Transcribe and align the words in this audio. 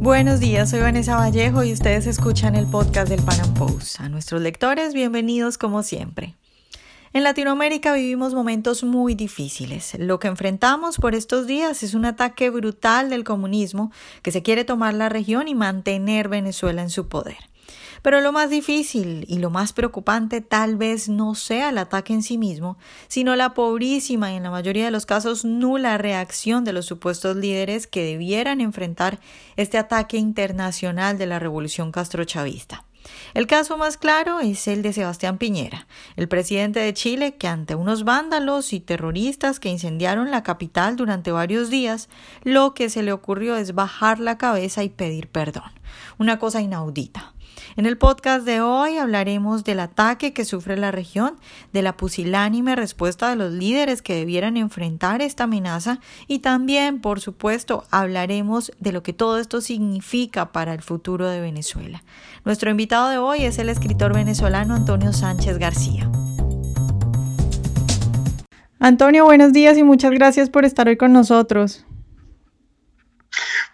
Buenos 0.00 0.40
días, 0.40 0.70
soy 0.70 0.80
Vanessa 0.80 1.16
Vallejo 1.16 1.64
y 1.64 1.72
ustedes 1.72 2.06
escuchan 2.06 2.54
el 2.54 2.66
podcast 2.66 3.08
del 3.08 3.22
Pan 3.22 3.40
Am 3.40 3.54
Post. 3.54 3.98
A 4.00 4.08
nuestros 4.08 4.42
lectores, 4.42 4.92
bienvenidos 4.92 5.58
como 5.58 5.82
siempre. 5.82 6.34
En 7.12 7.24
Latinoamérica 7.24 7.94
vivimos 7.94 8.34
momentos 8.34 8.84
muy 8.84 9.14
difíciles. 9.14 9.96
Lo 9.98 10.18
que 10.18 10.28
enfrentamos 10.28 10.98
por 10.98 11.14
estos 11.14 11.46
días 11.46 11.82
es 11.82 11.94
un 11.94 12.04
ataque 12.04 12.50
brutal 12.50 13.08
del 13.08 13.24
comunismo 13.24 13.90
que 14.22 14.32
se 14.32 14.42
quiere 14.42 14.64
tomar 14.64 14.92
la 14.92 15.08
región 15.08 15.48
y 15.48 15.54
mantener 15.54 16.28
Venezuela 16.28 16.82
en 16.82 16.90
su 16.90 17.08
poder. 17.08 17.38
Pero 18.02 18.20
lo 18.20 18.32
más 18.32 18.50
difícil 18.50 19.24
y 19.28 19.38
lo 19.38 19.50
más 19.50 19.72
preocupante 19.72 20.40
tal 20.40 20.76
vez 20.76 21.08
no 21.08 21.34
sea 21.34 21.70
el 21.70 21.78
ataque 21.78 22.12
en 22.12 22.22
sí 22.22 22.38
mismo, 22.38 22.78
sino 23.08 23.36
la 23.36 23.54
pobrísima 23.54 24.32
y 24.32 24.36
en 24.36 24.42
la 24.42 24.50
mayoría 24.50 24.84
de 24.84 24.90
los 24.90 25.06
casos 25.06 25.44
nula 25.44 25.98
reacción 25.98 26.64
de 26.64 26.72
los 26.72 26.86
supuestos 26.86 27.36
líderes 27.36 27.86
que 27.86 28.04
debieran 28.04 28.60
enfrentar 28.60 29.18
este 29.56 29.78
ataque 29.78 30.18
internacional 30.18 31.18
de 31.18 31.26
la 31.26 31.38
revolución 31.38 31.92
castrochavista. 31.92 32.84
El 33.34 33.46
caso 33.46 33.76
más 33.76 33.96
claro 33.96 34.40
es 34.40 34.66
el 34.68 34.82
de 34.82 34.92
Sebastián 34.92 35.38
Piñera, 35.38 35.86
el 36.16 36.28
presidente 36.28 36.80
de 36.80 36.94
Chile, 36.94 37.36
que 37.36 37.48
ante 37.48 37.74
unos 37.74 38.04
vándalos 38.04 38.72
y 38.72 38.80
terroristas 38.80 39.60
que 39.60 39.68
incendiaron 39.68 40.30
la 40.30 40.42
capital 40.42 40.96
durante 40.96 41.32
varios 41.32 41.70
días, 41.70 42.08
lo 42.42 42.74
que 42.74 42.88
se 42.88 43.02
le 43.02 43.12
ocurrió 43.12 43.56
es 43.56 43.74
bajar 43.74 44.20
la 44.20 44.38
cabeza 44.38 44.82
y 44.84 44.88
pedir 44.88 45.28
perdón. 45.28 45.70
Una 46.18 46.38
cosa 46.38 46.60
inaudita. 46.60 47.34
En 47.74 47.86
el 47.86 47.98
podcast 47.98 48.44
de 48.46 48.60
hoy 48.60 48.98
hablaremos 48.98 49.64
del 49.64 49.80
ataque 49.80 50.32
que 50.32 50.44
sufre 50.44 50.76
la 50.76 50.92
región, 50.92 51.38
de 51.72 51.82
la 51.82 51.96
pusilánime 51.96 52.76
respuesta 52.76 53.28
de 53.28 53.36
los 53.36 53.52
líderes 53.52 54.02
que 54.02 54.14
debieran 54.14 54.56
enfrentar 54.56 55.22
esta 55.22 55.44
amenaza 55.44 55.98
y 56.28 56.38
también, 56.38 57.00
por 57.00 57.20
supuesto, 57.20 57.84
hablaremos 57.90 58.70
de 58.78 58.92
lo 58.92 59.02
que 59.02 59.12
todo 59.12 59.38
esto 59.38 59.60
significa 59.60 60.52
para 60.52 60.72
el 60.72 60.82
futuro 60.82 61.28
de 61.28 61.40
Venezuela. 61.40 62.04
Nuestro 62.44 62.70
invitado 62.70 63.08
de 63.08 63.18
hoy 63.18 63.44
es 63.44 63.58
el 63.58 63.68
escritor 63.68 64.14
venezolano 64.14 64.74
Antonio 64.74 65.12
Sánchez 65.12 65.58
García. 65.58 66.10
Antonio, 68.78 69.24
buenos 69.24 69.52
días 69.52 69.76
y 69.78 69.82
muchas 69.82 70.12
gracias 70.12 70.50
por 70.50 70.64
estar 70.64 70.86
hoy 70.86 70.96
con 70.96 71.12
nosotros. 71.12 71.84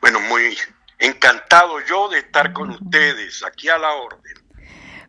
Bueno, 0.00 0.20
muy 0.20 0.56
Encantado 1.03 1.81
yo 1.81 2.08
de 2.08 2.20
estar 2.20 2.53
con 2.53 2.70
ustedes 2.70 3.42
aquí 3.42 3.69
a 3.69 3.77
la 3.77 3.92
orden. 3.92 4.42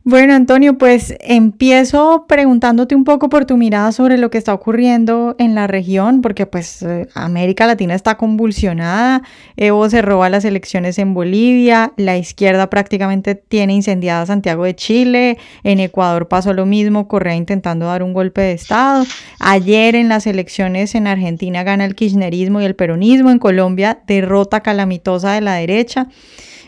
Bueno, 0.05 0.33
Antonio, 0.33 0.77
pues 0.77 1.15
empiezo 1.21 2.25
preguntándote 2.27 2.93
un 2.93 3.05
poco 3.05 3.29
por 3.29 3.45
tu 3.45 3.55
mirada 3.55 3.93
sobre 3.93 4.17
lo 4.17 4.29
que 4.29 4.37
está 4.37 4.53
ocurriendo 4.53 5.33
en 5.39 5.55
la 5.55 5.65
región, 5.65 6.19
porque 6.21 6.45
pues 6.45 6.81
eh, 6.81 7.07
América 7.13 7.67
Latina 7.67 7.95
está 7.95 8.17
convulsionada, 8.17 9.21
Evo 9.55 9.89
se 9.89 10.01
roba 10.01 10.29
las 10.29 10.43
elecciones 10.43 10.99
en 10.99 11.13
Bolivia, 11.13 11.93
la 11.95 12.17
izquierda 12.17 12.69
prácticamente 12.69 13.35
tiene 13.35 13.75
incendiada 13.75 14.25
Santiago 14.25 14.65
de 14.65 14.75
Chile, 14.75 15.37
en 15.63 15.79
Ecuador 15.79 16.27
pasó 16.27 16.51
lo 16.51 16.65
mismo, 16.65 17.07
Correa 17.07 17.35
intentando 17.35 17.85
dar 17.85 18.03
un 18.03 18.11
golpe 18.11 18.41
de 18.41 18.51
Estado, 18.51 19.05
ayer 19.39 19.95
en 19.95 20.09
las 20.09 20.27
elecciones 20.27 20.95
en 20.95 21.07
Argentina 21.07 21.63
gana 21.63 21.85
el 21.85 21.95
kirchnerismo 21.95 22.59
y 22.59 22.65
el 22.65 22.75
peronismo, 22.75 23.31
en 23.31 23.39
Colombia 23.39 23.99
derrota 24.05 24.59
calamitosa 24.59 25.31
de 25.31 25.39
la 25.39 25.53
derecha 25.53 26.09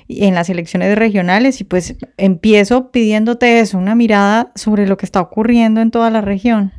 en 0.08 0.36
las 0.36 0.50
elecciones 0.50 0.98
regionales 0.98 1.61
y 1.61 1.64
pues 1.64 1.95
empiezo 2.17 2.92
pidiéndote 2.92 3.59
eso, 3.59 3.78
una 3.78 3.95
mirada 3.95 4.52
sobre 4.56 4.88
lo 4.88 4.97
que 4.97 5.06
está 5.06 5.22
ocurriendo 5.22 5.81
en 5.81 5.92
toda 5.92 6.09
la 6.09 6.22
región. 6.22 6.73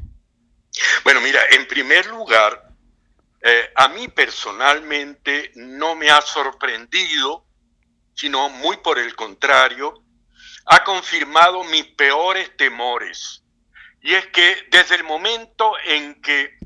Bueno, 1.05 1.21
mira, 1.21 1.41
en 1.53 1.67
primer 1.67 2.07
lugar, 2.07 2.71
eh, 3.43 3.71
a 3.75 3.89
mí 3.89 4.09
personalmente 4.09 5.53
no 5.55 5.95
me 5.95 6.11
ha 6.11 6.21
sorprendido, 6.21 7.47
sino 8.15 8.49
muy 8.49 8.77
por 8.79 8.99
el 8.99 9.15
contrario, 9.15 10.03
ha 10.67 10.85
confirmado 10.85 11.65
mis 11.65 11.85
peores 11.85 12.57
temores. 12.57 13.43
Y 14.03 14.15
es 14.15 14.27
que 14.27 14.67
desde 14.71 14.97
el 14.97 15.05
momento 15.05 15.73
en 15.85 16.21
que 16.21 16.57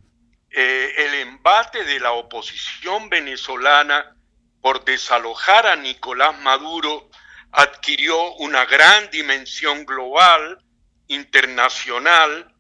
eh, 0.51 0.95
el 0.97 1.15
embate 1.29 1.85
de 1.85 2.01
la 2.01 2.13
oposición 2.13 3.09
venezolana 3.09 4.17
por 4.61 4.85
desalojar 4.85 5.67
a 5.67 5.77
Nicolás 5.77 6.39
Maduro 6.41 7.11
adquirió 7.53 8.35
una 8.35 8.65
gran 8.67 9.11
dimensión 9.11 9.85
global, 9.85 10.63
internacional, 11.09 12.55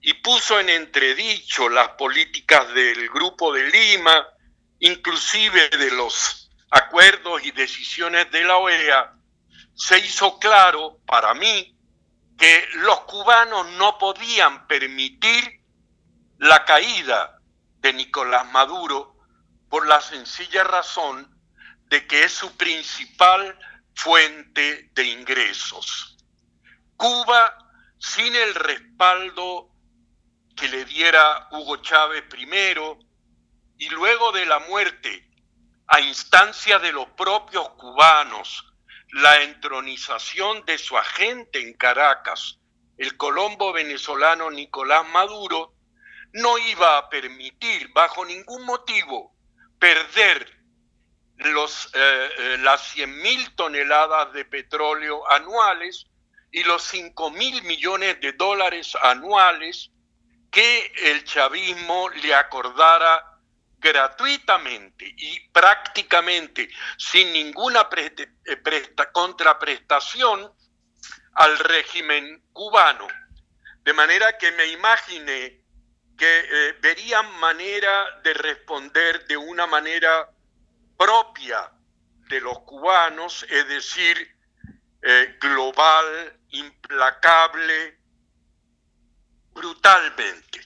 y 0.00 0.14
puso 0.14 0.58
en 0.58 0.68
entredicho 0.68 1.68
las 1.68 1.90
políticas 1.90 2.72
del 2.74 3.08
Grupo 3.08 3.52
de 3.52 3.70
Lima, 3.70 4.26
inclusive 4.80 5.68
de 5.68 5.90
los 5.92 6.50
acuerdos 6.70 7.44
y 7.44 7.52
decisiones 7.52 8.30
de 8.30 8.44
la 8.44 8.56
OEA, 8.56 9.12
se 9.74 9.98
hizo 9.98 10.38
claro 10.38 10.98
para 11.06 11.34
mí 11.34 11.76
que 12.36 12.68
los 12.74 13.00
cubanos 13.00 13.66
no 13.72 13.98
podían 13.98 14.66
permitir 14.66 15.60
la 16.38 16.64
caída 16.64 17.38
de 17.78 17.92
Nicolás 17.92 18.50
Maduro 18.50 19.11
por 19.72 19.88
la 19.88 20.02
sencilla 20.02 20.64
razón 20.64 21.34
de 21.86 22.06
que 22.06 22.24
es 22.24 22.32
su 22.32 22.54
principal 22.58 23.58
fuente 23.94 24.90
de 24.92 25.04
ingresos. 25.04 26.18
Cuba, 26.94 27.56
sin 27.98 28.36
el 28.36 28.54
respaldo 28.54 29.70
que 30.54 30.68
le 30.68 30.84
diera 30.84 31.48
Hugo 31.52 31.78
Chávez 31.78 32.22
primero 32.28 32.98
y 33.78 33.88
luego 33.88 34.30
de 34.32 34.44
la 34.44 34.58
muerte, 34.58 35.26
a 35.86 36.00
instancia 36.00 36.78
de 36.78 36.92
los 36.92 37.08
propios 37.16 37.70
cubanos, 37.70 38.70
la 39.14 39.40
entronización 39.40 40.66
de 40.66 40.76
su 40.76 40.98
agente 40.98 41.62
en 41.62 41.72
Caracas, 41.78 42.58
el 42.98 43.16
colombo 43.16 43.72
venezolano 43.72 44.50
Nicolás 44.50 45.08
Maduro, 45.08 45.72
no 46.34 46.58
iba 46.58 46.98
a 46.98 47.08
permitir 47.08 47.90
bajo 47.94 48.26
ningún 48.26 48.66
motivo 48.66 49.31
perder 49.82 50.46
los, 51.38 51.86
eh, 51.92 52.30
eh, 52.38 52.56
las 52.60 52.92
100 52.92 53.20
mil 53.20 53.52
toneladas 53.56 54.32
de 54.32 54.44
petróleo 54.44 55.28
anuales 55.28 56.06
y 56.52 56.62
los 56.62 56.84
5 56.84 57.32
mil 57.32 57.60
millones 57.64 58.20
de 58.20 58.30
dólares 58.34 58.96
anuales 59.02 59.90
que 60.52 60.92
el 61.02 61.24
chavismo 61.24 62.10
le 62.10 62.32
acordara 62.32 63.40
gratuitamente 63.78 65.12
y 65.16 65.40
prácticamente 65.48 66.68
sin 66.96 67.32
ninguna 67.32 67.88
eh, 67.96 68.62
contraprestación 69.12 70.52
al 71.34 71.58
régimen 71.58 72.40
cubano. 72.52 73.08
De 73.82 73.92
manera 73.92 74.38
que 74.38 74.52
me 74.52 74.66
imaginé 74.66 75.61
que 76.22 76.76
verían 76.80 77.36
manera 77.40 78.20
de 78.22 78.32
responder 78.32 79.26
de 79.26 79.36
una 79.36 79.66
manera 79.66 80.30
propia 80.96 81.68
de 82.28 82.40
los 82.40 82.60
cubanos, 82.60 83.44
es 83.50 83.66
decir, 83.66 84.36
eh, 85.02 85.36
global, 85.40 86.38
implacable, 86.50 87.98
brutalmente. 89.52 90.60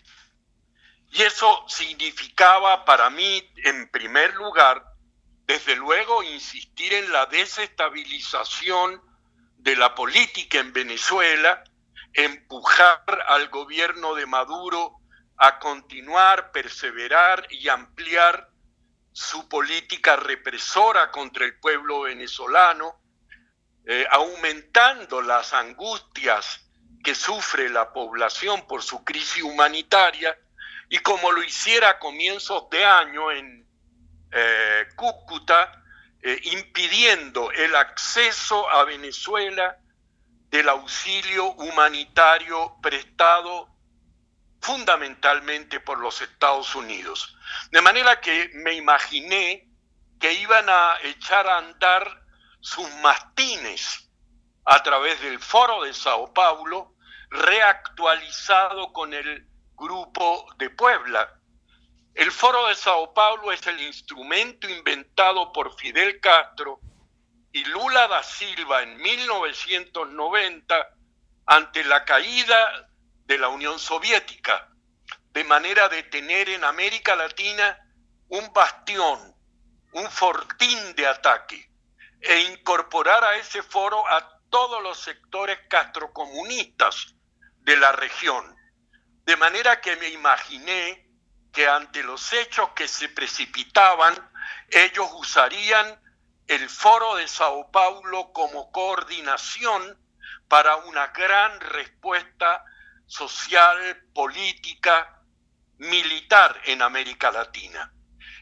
Y 1.13 1.23
eso 1.23 1.65
significaba 1.69 2.85
para 2.85 3.09
mí, 3.09 3.43
en 3.65 3.91
primer 3.91 4.35
lugar, 4.35 4.85
desde 5.47 5.75
luego, 5.75 6.23
insistir 6.23 6.93
en 6.93 7.11
la 7.11 7.25
desestabilización 7.25 9.01
de 9.57 9.75
la 9.75 9.95
política 9.95 10.59
en 10.59 10.75
Venezuela, 10.75 11.65
empujar 12.13 13.25
al 13.29 13.49
gobierno 13.49 14.15
de 14.15 14.27
Maduro 14.27 15.01
a 15.39 15.59
continuar, 15.59 16.51
perseverar 16.53 17.47
y 17.51 17.69
ampliar 17.69 18.51
su 19.13 19.49
política 19.49 20.17
represora 20.17 21.11
contra 21.11 21.45
el 21.45 21.59
pueblo 21.59 22.03
venezolano, 22.03 23.01
eh, 23.87 24.07
aumentando 24.11 25.23
las 25.23 25.53
angustias 25.53 26.61
que 27.03 27.15
sufre 27.15 27.69
la 27.69 27.93
población 27.93 28.67
por 28.67 28.83
su 28.83 29.05
crisis 29.05 29.43
humanitaria, 29.43 30.37
y 30.89 30.99
como 30.99 31.33
lo 31.33 31.43
hiciera 31.43 31.91
a 31.91 31.99
comienzos 31.99 32.69
de 32.71 32.85
año 32.85 33.31
en 33.31 33.67
eh, 34.33 34.89
Cúcuta, 34.97 35.83
eh, 36.23 36.41
impidiendo 36.43 37.51
el 37.53 37.75
acceso 37.77 38.69
a 38.71 38.85
Venezuela 38.85 39.79
del 40.51 40.69
auxilio 40.69 41.53
humanitario 41.53 42.77
prestado 42.83 43.76
fundamentalmente 44.67 45.79
por 45.79 46.01
los 46.01 46.21
Estados 46.21 46.75
Unidos. 46.75 47.37
De 47.71 47.81
manera 47.81 48.21
que 48.21 48.51
me 48.55 48.73
imaginé 48.73 49.69
que 50.19 50.33
iban 50.33 50.69
a 50.69 50.97
echar 51.05 51.47
a 51.47 51.59
andar 51.59 52.25
sus 52.61 52.91
mastines 52.97 54.11
a 54.65 54.83
través 54.83 55.21
del 55.21 55.39
foro 55.39 55.85
de 55.85 55.95
Sao 55.95 56.35
Paulo, 56.35 56.97
reactualizado 57.31 58.93
con 58.93 59.15
el 59.15 59.47
grupo 59.77 60.53
de 60.59 60.69
Puebla. 60.71 61.33
El 62.15 62.33
foro 62.33 62.67
de 62.67 62.75
Sao 62.75 63.15
Paulo 63.15 63.53
es 63.53 63.65
el 63.69 63.81
instrumento 63.81 64.69
inventado 64.69 65.53
por 65.53 65.79
Fidel 65.79 66.21
Castro 66.21 66.81
y 67.53 67.63
Lula 67.67 68.09
da 68.09 68.25
Silva 68.25 68.83
en 68.83 68.97
1990 68.97 70.89
ante 71.47 71.85
la 71.85 72.05
caída 72.05 72.86
de 73.27 73.39
la 73.39 73.49
Unión 73.49 73.79
Soviética, 73.79 74.69
de 75.33 75.45
manera 75.45 75.89
de 75.89 76.03
tener 76.05 76.49
en 76.49 76.65
América 76.65 77.15
Latina 77.15 77.79
un 78.29 78.53
bastión, 78.53 79.35
un 79.93 80.11
fortín 80.11 80.95
de 80.95 81.07
ataque, 81.07 81.71
e 82.21 82.41
incorporar 82.41 83.23
a 83.25 83.37
ese 83.37 83.63
foro 83.63 84.07
a 84.09 84.41
todos 84.49 84.83
los 84.83 84.99
sectores 84.99 85.59
castrocomunistas 85.69 87.15
de 87.61 87.77
la 87.77 87.93
región. 87.93 88.57
De 89.25 89.37
manera 89.37 89.81
que 89.81 89.97
me 89.97 90.09
imaginé 90.09 91.07
que 91.53 91.67
ante 91.67 92.03
los 92.03 92.33
hechos 92.33 92.71
que 92.71 92.87
se 92.87 93.09
precipitaban, 93.09 94.15
ellos 94.71 95.09
usarían 95.15 96.01
el 96.47 96.69
foro 96.69 97.17
de 97.17 97.27
Sao 97.27 97.71
Paulo 97.71 98.33
como 98.33 98.71
coordinación 98.71 99.99
para 100.49 100.77
una 100.77 101.09
gran 101.09 101.61
respuesta 101.61 102.65
social, 103.07 104.09
política, 104.13 105.23
militar 105.79 106.61
en 106.65 106.83
América 106.83 107.31
Latina. 107.31 107.93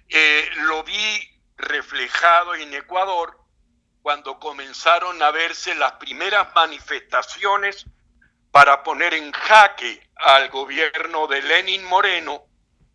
Eh, 0.08 0.48
lo 0.56 0.82
vi 0.82 1.30
reflejado 1.56 2.54
en 2.54 2.74
Ecuador 2.74 3.38
cuando 4.02 4.38
comenzaron 4.38 5.22
a 5.22 5.30
verse 5.30 5.74
las 5.74 5.92
primeras 5.92 6.54
manifestaciones 6.54 7.86
para 8.50 8.82
poner 8.82 9.14
en 9.14 9.32
jaque 9.32 10.10
al 10.16 10.48
gobierno 10.50 11.26
de 11.26 11.42
Lenin 11.42 11.84
Moreno, 11.84 12.44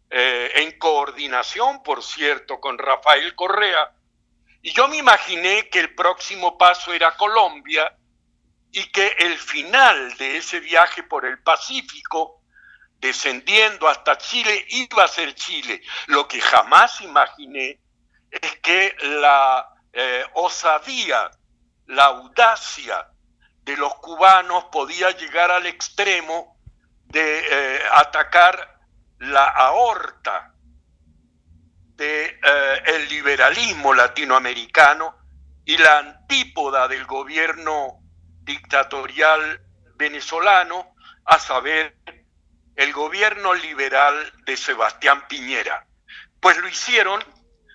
eh, 0.09 0.51
en 0.55 0.77
coordinación, 0.79 1.83
por 1.83 2.03
cierto, 2.03 2.59
con 2.59 2.77
Rafael 2.77 3.35
Correa, 3.35 3.91
y 4.61 4.71
yo 4.71 4.87
me 4.87 4.97
imaginé 4.97 5.69
que 5.69 5.79
el 5.79 5.95
próximo 5.95 6.57
paso 6.57 6.93
era 6.93 7.15
Colombia 7.15 7.95
y 8.71 8.83
que 8.91 9.15
el 9.19 9.37
final 9.37 10.15
de 10.17 10.37
ese 10.37 10.59
viaje 10.59 11.03
por 11.03 11.25
el 11.25 11.41
Pacífico, 11.41 12.41
descendiendo 12.99 13.87
hasta 13.87 14.17
Chile, 14.17 14.65
iba 14.69 15.03
a 15.03 15.07
ser 15.07 15.33
Chile. 15.33 15.81
Lo 16.07 16.27
que 16.27 16.41
jamás 16.41 17.01
imaginé 17.01 17.79
es 18.29 18.59
que 18.61 18.95
la 19.01 19.67
eh, 19.91 20.23
osadía, 20.33 21.31
la 21.87 22.05
audacia 22.05 23.07
de 23.63 23.75
los 23.77 23.95
cubanos 23.95 24.65
podía 24.65 25.11
llegar 25.11 25.51
al 25.51 25.65
extremo 25.65 26.57
de 27.05 27.39
eh, 27.49 27.81
atacar 27.91 28.79
la 29.19 29.45
aorta 29.45 30.53
de 31.95 32.25
eh, 32.25 32.83
el 32.85 33.09
liberalismo 33.09 33.93
latinoamericano 33.93 35.15
y 35.65 35.77
la 35.77 35.97
antípoda 35.97 36.87
del 36.87 37.05
gobierno 37.05 37.99
dictatorial 38.49 39.61
venezolano, 39.95 40.95
a 41.25 41.37
saber, 41.37 41.95
el 42.75 42.91
gobierno 42.93 43.53
liberal 43.53 44.33
de 44.45 44.57
Sebastián 44.57 45.27
Piñera. 45.27 45.85
Pues 46.39 46.57
lo 46.57 46.67
hicieron 46.67 47.23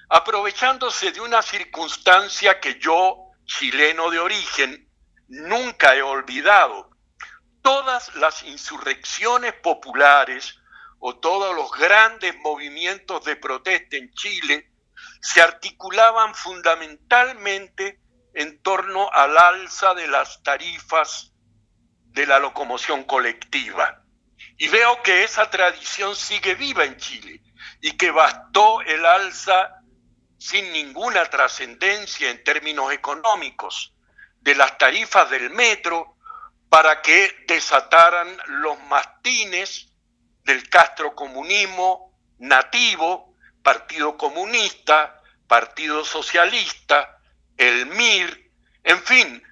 aprovechándose 0.08 1.12
de 1.12 1.20
una 1.20 1.42
circunstancia 1.42 2.58
que 2.58 2.80
yo, 2.80 3.30
chileno 3.44 4.10
de 4.10 4.18
origen, 4.18 4.90
nunca 5.28 5.94
he 5.94 6.02
olvidado. 6.02 6.90
Todas 7.62 8.12
las 8.16 8.42
insurrecciones 8.42 9.52
populares 9.62 10.58
o 10.98 11.16
todos 11.18 11.54
los 11.54 11.70
grandes 11.70 12.34
movimientos 12.42 13.24
de 13.24 13.36
protesta 13.36 13.96
en 13.96 14.10
Chile 14.14 14.72
se 15.20 15.40
articulaban 15.40 16.34
fundamentalmente 16.34 18.00
en 18.34 18.60
torno 18.62 19.10
al 19.12 19.36
alza 19.38 19.94
de 19.94 20.08
las 20.08 20.42
tarifas 20.42 21.32
de 22.06 22.26
la 22.26 22.38
locomoción 22.38 23.04
colectiva. 23.04 24.02
Y 24.56 24.68
veo 24.68 25.02
que 25.02 25.24
esa 25.24 25.50
tradición 25.50 26.14
sigue 26.14 26.54
viva 26.54 26.84
en 26.84 26.96
Chile 26.96 27.40
y 27.80 27.96
que 27.96 28.10
bastó 28.10 28.80
el 28.82 29.04
alza 29.04 29.80
sin 30.38 30.72
ninguna 30.72 31.24
trascendencia 31.26 32.30
en 32.30 32.42
términos 32.44 32.92
económicos 32.92 33.94
de 34.40 34.54
las 34.54 34.76
tarifas 34.78 35.30
del 35.30 35.50
metro 35.50 36.16
para 36.68 37.00
que 37.02 37.44
desataran 37.48 38.36
los 38.46 38.78
mastines 38.84 39.92
del 40.44 40.68
Castro 40.68 41.14
comunismo 41.14 42.14
nativo, 42.38 43.34
Partido 43.62 44.16
Comunista, 44.16 45.22
Partido 45.46 46.04
Socialista, 46.04 47.13
el 47.56 47.86
MIR, 47.86 48.50
en 48.82 49.02
fin, 49.02 49.42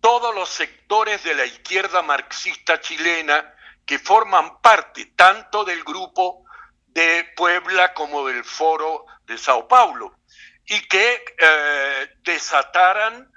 todos 0.00 0.34
los 0.34 0.50
sectores 0.50 1.24
de 1.24 1.34
la 1.34 1.46
izquierda 1.46 2.02
marxista 2.02 2.80
chilena 2.80 3.54
que 3.86 3.98
forman 3.98 4.60
parte 4.60 5.12
tanto 5.16 5.64
del 5.64 5.82
grupo 5.82 6.44
de 6.86 7.32
Puebla 7.36 7.94
como 7.94 8.26
del 8.26 8.44
foro 8.44 9.06
de 9.24 9.38
Sao 9.38 9.66
Paulo 9.66 10.18
y 10.66 10.80
que 10.88 11.24
eh, 11.38 12.16
desataran 12.22 13.30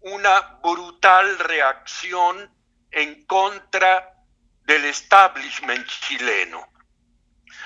una 0.00 0.40
brutal 0.62 1.38
reacción 1.38 2.52
en 2.90 3.24
contra 3.26 4.14
del 4.62 4.84
establishment 4.86 5.86
chileno. 5.86 6.66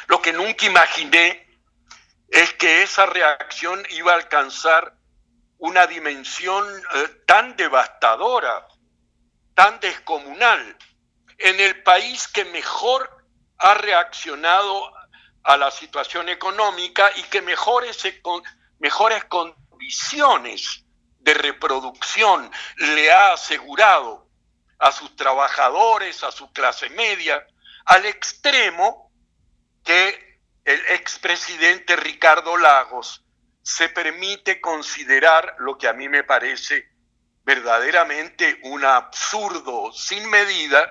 Lo 0.06 0.20
que 0.22 0.32
nunca 0.32 0.66
imaginé 0.66 1.48
es 2.28 2.52
que 2.54 2.82
esa 2.82 3.06
reacción 3.06 3.84
iba 3.90 4.12
a 4.12 4.16
alcanzar 4.16 4.97
una 5.58 5.86
dimensión 5.86 6.64
eh, 6.94 7.22
tan 7.26 7.56
devastadora, 7.56 8.66
tan 9.54 9.80
descomunal, 9.80 10.76
en 11.36 11.60
el 11.60 11.82
país 11.82 12.28
que 12.28 12.44
mejor 12.46 13.26
ha 13.58 13.74
reaccionado 13.74 14.92
a 15.42 15.56
la 15.56 15.70
situación 15.70 16.28
económica 16.28 17.10
y 17.16 17.22
que 17.24 17.42
mejores, 17.42 18.02
mejores 18.78 19.24
condiciones 19.24 20.84
de 21.18 21.34
reproducción 21.34 22.50
le 22.76 23.12
ha 23.12 23.32
asegurado 23.32 24.28
a 24.78 24.92
sus 24.92 25.16
trabajadores, 25.16 26.22
a 26.22 26.30
su 26.30 26.52
clase 26.52 26.88
media, 26.90 27.44
al 27.84 28.06
extremo 28.06 29.12
que 29.84 30.40
el 30.64 30.80
expresidente 30.90 31.96
Ricardo 31.96 32.56
Lagos 32.56 33.24
se 33.68 33.90
permite 33.90 34.62
considerar 34.62 35.56
lo 35.58 35.76
que 35.76 35.88
a 35.88 35.92
mí 35.92 36.08
me 36.08 36.24
parece 36.24 36.88
verdaderamente 37.44 38.58
un 38.62 38.82
absurdo 38.82 39.92
sin 39.92 40.26
medida, 40.30 40.90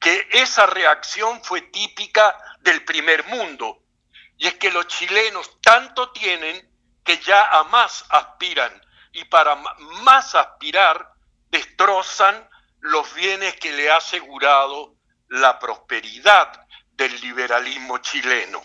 que 0.00 0.26
esa 0.32 0.64
reacción 0.64 1.44
fue 1.44 1.60
típica 1.60 2.34
del 2.60 2.82
primer 2.82 3.26
mundo. 3.26 3.82
Y 4.38 4.46
es 4.46 4.54
que 4.54 4.70
los 4.70 4.86
chilenos 4.86 5.60
tanto 5.60 6.12
tienen 6.12 6.66
que 7.04 7.18
ya 7.18 7.58
a 7.58 7.64
más 7.64 8.06
aspiran 8.08 8.72
y 9.12 9.26
para 9.26 9.56
más 10.02 10.34
aspirar 10.34 11.12
destrozan 11.50 12.48
los 12.80 13.14
bienes 13.14 13.54
que 13.56 13.70
le 13.70 13.90
ha 13.90 13.98
asegurado 13.98 14.94
la 15.28 15.58
prosperidad 15.58 16.58
del 16.92 17.20
liberalismo 17.20 17.98
chileno. 17.98 18.62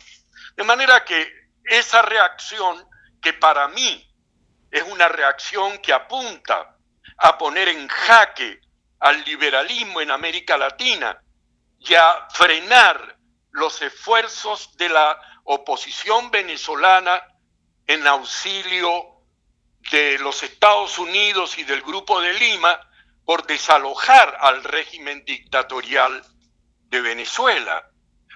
De 0.55 0.63
manera 0.63 1.03
que 1.03 1.29
esa 1.65 2.01
reacción, 2.01 2.88
que 3.21 3.33
para 3.33 3.67
mí 3.69 4.05
es 4.71 4.83
una 4.83 5.07
reacción 5.07 5.77
que 5.79 5.93
apunta 5.93 6.77
a 7.17 7.37
poner 7.37 7.69
en 7.69 7.87
jaque 7.87 8.59
al 8.99 9.23
liberalismo 9.23 10.01
en 10.01 10.11
América 10.11 10.57
Latina 10.57 11.21
y 11.79 11.93
a 11.95 12.27
frenar 12.31 13.17
los 13.51 13.81
esfuerzos 13.81 14.75
de 14.77 14.89
la 14.89 15.19
oposición 15.43 16.29
venezolana 16.31 17.21
en 17.87 18.05
auxilio 18.05 19.19
de 19.91 20.19
los 20.19 20.43
Estados 20.43 20.99
Unidos 20.99 21.57
y 21.57 21.63
del 21.63 21.81
Grupo 21.81 22.21
de 22.21 22.33
Lima, 22.33 22.79
por 23.25 23.45
desalojar 23.45 24.37
al 24.41 24.63
régimen 24.63 25.23
dictatorial 25.25 26.23
de 26.83 27.01
Venezuela. 27.01 27.89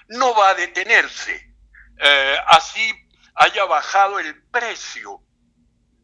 No 0.08 0.36
va 0.36 0.50
a 0.50 0.54
detenerse. 0.54 1.56
Eh, 1.98 2.38
así 2.48 2.94
haya 3.36 3.66
bajado 3.66 4.20
el 4.20 4.44
precio 4.46 5.22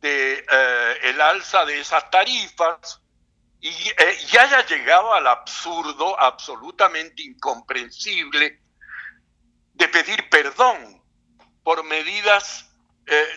de 0.01 0.45
eh, 0.51 0.97
el 1.03 1.21
alza 1.21 1.65
de 1.65 1.79
esas 1.79 2.09
tarifas 2.09 3.01
y, 3.59 3.67
eh, 3.69 4.17
y, 4.31 4.37
haya 4.37 4.65
llegado 4.65 5.13
al 5.13 5.27
absurdo 5.27 6.19
absolutamente 6.19 7.23
incomprensible 7.23 8.61
de 9.73 9.87
pedir 9.89 10.29
perdón 10.29 11.03
por 11.63 11.83
medidas 11.83 12.65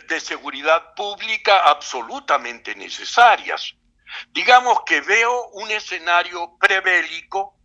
de 0.06 0.20
seguridad 0.20 0.92
pública 0.94 1.61
absolutamente 1.61 2.75
necesarias. 2.75 3.75
Digamos 4.30 4.82
que 4.84 5.00
veo 5.00 5.49
un 5.52 5.70
escenario 5.70 6.56
prebélico, 6.58 7.56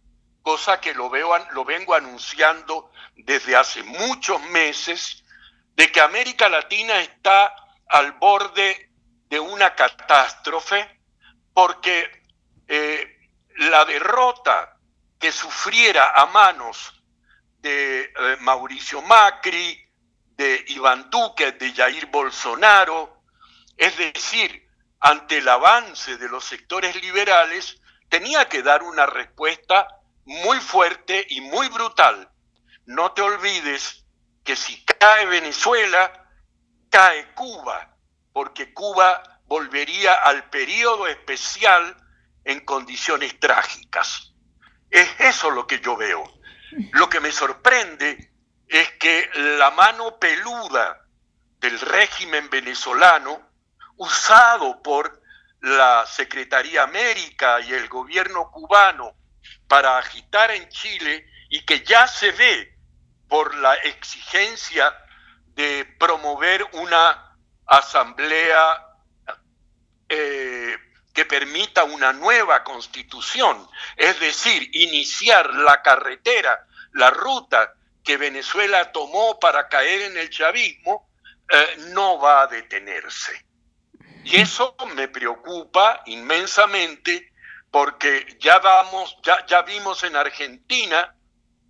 cosa 0.42 0.80
que 0.80 0.94
lo, 0.94 1.10
veo, 1.10 1.38
lo 1.52 1.66
vengo 1.66 1.94
anunciando 1.94 2.92
desde 3.16 3.56
hace 3.56 3.84
muchos 3.84 4.42
meses, 4.50 5.24
de 5.78 5.92
que 5.92 6.02
América 6.02 6.50
Latina 6.50 7.00
está 7.00 7.54
al 7.88 8.14
borde 8.14 8.90
de 9.30 9.40
una 9.40 9.76
catástrofe, 9.76 11.02
porque 11.54 12.26
eh, 12.68 13.20
la 13.58 13.86
derrota 13.86 14.76
que 15.20 15.32
sufriera 15.32 16.14
a 16.16 16.26
manos 16.26 16.94
de 17.60 18.02
eh, 18.02 18.38
Mauricio 18.40 19.04
Macri, 19.04 19.80
de 20.32 20.66
Iván 20.70 21.12
Duque, 21.12 21.52
de 21.52 21.72
Jair 21.72 22.08
Bolsonaro, 22.08 23.22
es 23.78 23.96
decir, 23.98 24.68
ante 25.00 25.38
el 25.38 25.48
avance 25.48 26.18
de 26.18 26.28
los 26.28 26.44
sectores 26.44 27.00
liberales, 27.04 27.80
tenía 28.10 28.50
que 28.50 28.64
dar 28.64 28.82
una 28.82 29.06
respuesta 29.06 29.88
muy 30.26 30.60
fuerte 30.60 31.26
y 31.30 31.42
muy 31.42 31.70
brutal. 31.70 32.32
No 32.86 33.12
te 33.12 33.22
olvides 33.22 34.07
que 34.48 34.56
si 34.56 34.82
cae 34.86 35.26
Venezuela, 35.26 36.26
cae 36.90 37.34
Cuba, 37.34 37.98
porque 38.32 38.74
Cuba 38.74 39.42
volvería 39.44 40.14
al 40.14 40.50
periodo 40.50 41.06
especial 41.06 41.98
en 42.46 42.62
condiciones 42.62 43.38
trágicas. 43.42 44.34
Es 44.90 45.10
eso 45.20 45.52
lo 45.52 45.68
que 45.68 45.82
yo 45.82 45.98
veo. 45.98 46.24
Lo 46.94 47.10
que 47.10 47.20
me 47.20 47.34
sorprende 47.34 48.32
es 48.70 48.90
que 48.94 49.30
la 49.58 49.70
mano 49.72 50.18
peluda 50.18 51.06
del 51.60 51.78
régimen 51.82 52.50
venezolano, 52.50 53.52
usado 53.98 54.82
por 54.82 55.22
la 55.60 56.06
Secretaría 56.06 56.84
América 56.84 57.60
y 57.60 57.74
el 57.74 57.90
gobierno 57.90 58.50
cubano 58.50 59.14
para 59.68 59.98
agitar 59.98 60.52
en 60.52 60.70
Chile 60.70 61.26
y 61.50 61.66
que 61.66 61.84
ya 61.84 62.08
se 62.08 62.32
ve 62.32 62.77
por 63.28 63.56
la 63.56 63.76
exigencia 63.76 64.96
de 65.56 65.86
promover 66.00 66.66
una 66.74 67.36
asamblea 67.66 68.86
eh, 70.08 70.78
que 71.14 71.26
permita 71.26 71.84
una 71.84 72.14
nueva 72.14 72.64
constitución, 72.64 73.68
es 73.96 74.20
decir, 74.20 74.70
iniciar 74.74 75.52
la 75.54 75.82
carretera, 75.82 76.66
la 76.94 77.10
ruta 77.10 77.74
que 78.04 78.18
Venezuela 78.18 78.92
tomó 78.92 79.40
para 79.40 79.68
caer 79.68 80.04
en 80.04 80.18
el 80.18 80.30
chavismo, 80.30 81.10
eh, 81.50 81.78
no 81.90 82.20
va 82.20 82.44
a 82.44 82.48
detenerse. 82.48 83.46
Y 84.24 84.42
eso 84.42 84.76
me 84.96 85.08
preocupa 85.08 86.04
inmensamente 86.06 87.32
porque 87.72 88.38
ya 88.40 88.60
vamos, 88.60 89.18
ya, 89.24 89.46
ya 89.46 89.64
vimos 89.64 90.04
en 90.04 90.16
Argentina 90.16 91.17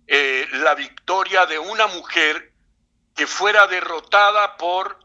eh, 0.08 0.48
la 0.52 0.74
victoria 0.74 1.46
de 1.46 1.58
una 1.58 1.86
mujer 1.86 2.54
que 3.14 3.26
fuera 3.26 3.66
derrotada 3.66 4.56
por 4.56 4.98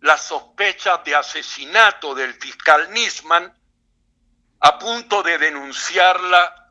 las 0.00 0.22
sospechas 0.22 1.02
de 1.04 1.16
asesinato 1.16 2.14
del 2.14 2.34
fiscal 2.34 2.92
Nisman, 2.92 3.52
a 4.60 4.78
punto 4.78 5.22
de 5.22 5.38
denunciarla 5.38 6.70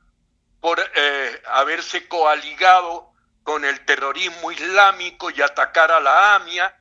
por 0.62 0.80
eh, 0.96 1.44
haberse 1.48 2.08
coaligado 2.08 3.12
con 3.44 3.66
el 3.66 3.84
terrorismo 3.86 4.52
islámico 4.52 5.30
y 5.30 5.42
atacar 5.42 5.92
a 5.92 6.00
la 6.00 6.36
AMIA, 6.36 6.80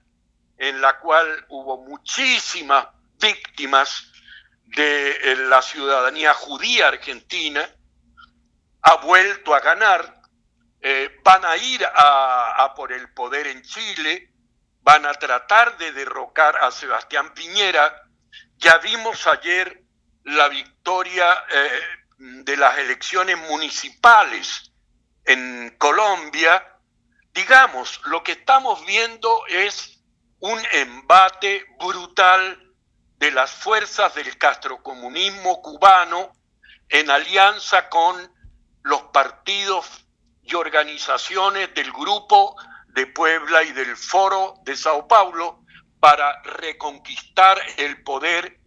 en 0.57 0.81
la 0.81 1.01
cual 1.01 1.47
hubo 1.49 1.79
muchísimas 1.79 2.87
víctimas 3.21 4.13
de 4.67 5.11
eh, 5.11 5.37
la 5.49 5.61
ciudadanía 5.61 6.33
judía 6.33 6.89
argentina, 6.89 7.69
ha 8.83 8.95
vuelto 8.97 9.55
a 9.55 9.61
ganar, 9.61 10.22
eh, 10.85 11.21
van 11.23 11.45
a 11.45 11.57
ir 11.57 11.87
a, 11.87 12.73
por 12.75 12.93
el 12.93 13.13
poder 13.15 13.47
en 13.47 13.63
Chile, 13.63 14.33
van 14.81 15.07
a 15.07 15.15
tratar 15.15 15.79
de 15.79 15.93
derrocar 15.93 16.57
a 16.57 16.73
Sebastián 16.73 17.33
Piñera. 17.35 18.03
Ya 18.57 18.79
vimos 18.79 19.29
ayer 19.29 19.85
la 20.25 20.49
victoria 20.49 21.45
eh, 21.51 21.81
de 22.19 22.57
las 22.57 22.79
elecciones 22.79 23.39
municipales 23.49 24.73
en 25.25 25.77
Colombia. 25.79 26.81
Digamos, 27.33 28.01
lo 28.07 28.25
que 28.25 28.33
estamos 28.33 28.85
viendo 28.85 29.47
es 29.47 30.03
un 30.41 30.61
embate 30.73 31.65
brutal 31.79 32.75
de 33.19 33.31
las 33.31 33.53
fuerzas 33.53 34.17
del 34.17 34.37
castrocomunismo 34.37 35.63
cubano 35.63 36.33
en 36.89 37.09
alianza 37.09 37.89
con 37.89 38.17
los 38.83 39.03
partidos 39.13 40.03
y 40.43 40.55
organizaciones 40.55 41.73
del 41.75 41.93
Grupo 41.93 42.57
de 42.89 43.07
Puebla 43.07 43.63
y 43.63 43.73
del 43.73 43.97
Foro 43.97 44.55
de 44.65 44.77
Sao 44.77 45.07
Paulo 45.09 45.65
para 46.01 46.43
reconquistar 46.43 47.59
el 47.79 48.03
poder 48.03 48.61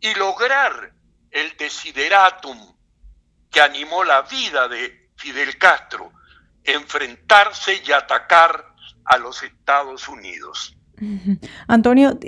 y 0.00 0.14
lograr 0.14 0.92
el 1.30 1.56
desideratum 1.56 2.74
que 3.50 3.60
animó 3.60 4.04
la 4.04 4.22
vida 4.22 4.68
de 4.68 5.10
Fidel 5.16 5.58
Castro, 5.58 6.12
enfrentarse 6.62 7.82
y 7.84 7.92
atacar 7.92 8.64
a 9.04 9.18
los 9.18 9.42
Estados 9.42 10.08
Unidos. 10.08 10.76
Antonio, 11.68 12.18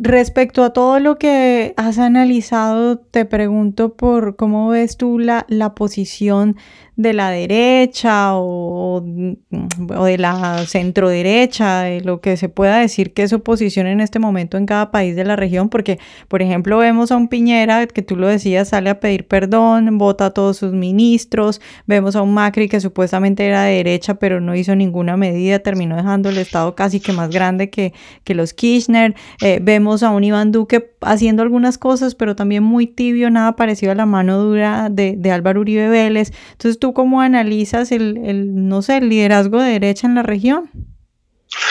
respecto 0.00 0.64
a 0.64 0.72
todo 0.72 0.98
lo 0.98 1.18
que 1.18 1.74
has 1.76 1.98
analizado, 1.98 2.98
te 2.98 3.24
pregunto 3.24 3.96
por 3.96 4.36
cómo 4.36 4.68
ves 4.68 4.96
tú 4.96 5.18
la, 5.18 5.46
la 5.48 5.74
posición 5.74 6.56
de 7.00 7.14
la 7.14 7.30
derecha 7.30 8.34
o, 8.34 9.02
o, 9.02 10.04
de 10.04 10.18
la 10.18 10.66
centro 10.66 11.08
derecha, 11.08 11.82
de 11.82 12.02
lo 12.02 12.20
que 12.20 12.36
se 12.36 12.50
pueda 12.50 12.78
decir 12.78 13.14
que 13.14 13.22
es 13.22 13.32
oposición 13.32 13.86
en 13.86 14.00
este 14.00 14.18
momento 14.18 14.58
en 14.58 14.66
cada 14.66 14.90
país 14.90 15.16
de 15.16 15.24
la 15.24 15.34
región, 15.34 15.70
porque, 15.70 15.98
por 16.28 16.42
ejemplo, 16.42 16.76
vemos 16.76 17.10
a 17.10 17.16
un 17.16 17.28
Piñera, 17.28 17.86
que 17.86 18.02
tú 18.02 18.16
lo 18.16 18.26
decías, 18.26 18.68
sale 18.68 18.90
a 18.90 19.00
pedir 19.00 19.26
perdón, 19.26 19.96
vota 19.96 20.26
a 20.26 20.30
todos 20.30 20.58
sus 20.58 20.72
ministros, 20.72 21.62
vemos 21.86 22.16
a 22.16 22.22
un 22.22 22.34
Macri 22.34 22.68
que 22.68 22.80
supuestamente 22.80 23.46
era 23.46 23.62
de 23.62 23.76
derecha, 23.76 24.14
pero 24.14 24.40
no 24.40 24.54
hizo 24.54 24.76
ninguna 24.76 25.16
medida, 25.16 25.58
terminó 25.60 25.96
dejando 25.96 26.28
el 26.28 26.36
Estado 26.36 26.74
casi 26.74 27.00
que 27.00 27.12
más 27.12 27.30
grande 27.30 27.70
que, 27.70 27.94
que 28.24 28.34
los 28.34 28.52
Kirchner, 28.52 29.14
eh, 29.40 29.58
vemos 29.62 30.02
a 30.02 30.10
un 30.10 30.22
Iván 30.22 30.52
Duque 30.52 30.90
haciendo 31.00 31.42
algunas 31.42 31.78
cosas, 31.78 32.14
pero 32.14 32.36
también 32.36 32.62
muy 32.62 32.86
tibio, 32.86 33.30
nada 33.30 33.56
parecido 33.56 33.92
a 33.92 33.94
la 33.94 34.04
mano 34.04 34.38
dura 34.38 34.88
de, 34.90 35.14
de 35.16 35.30
Álvaro 35.30 35.60
Uribe 35.60 35.88
Vélez. 35.88 36.32
Entonces, 36.52 36.78
¿tú 36.78 36.89
cómo 36.94 37.20
analizas 37.20 37.92
el, 37.92 38.68
no 38.68 38.82
sé, 38.82 38.98
el 38.98 39.08
liderazgo 39.08 39.60
de 39.60 39.72
derecha 39.72 40.06
en 40.06 40.14
la 40.14 40.22
región? 40.22 40.70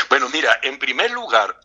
Bueno, 0.09 0.29
mira, 0.29 0.59
en 0.63 0.79
primer 0.79 1.11
lugar, 1.11 1.59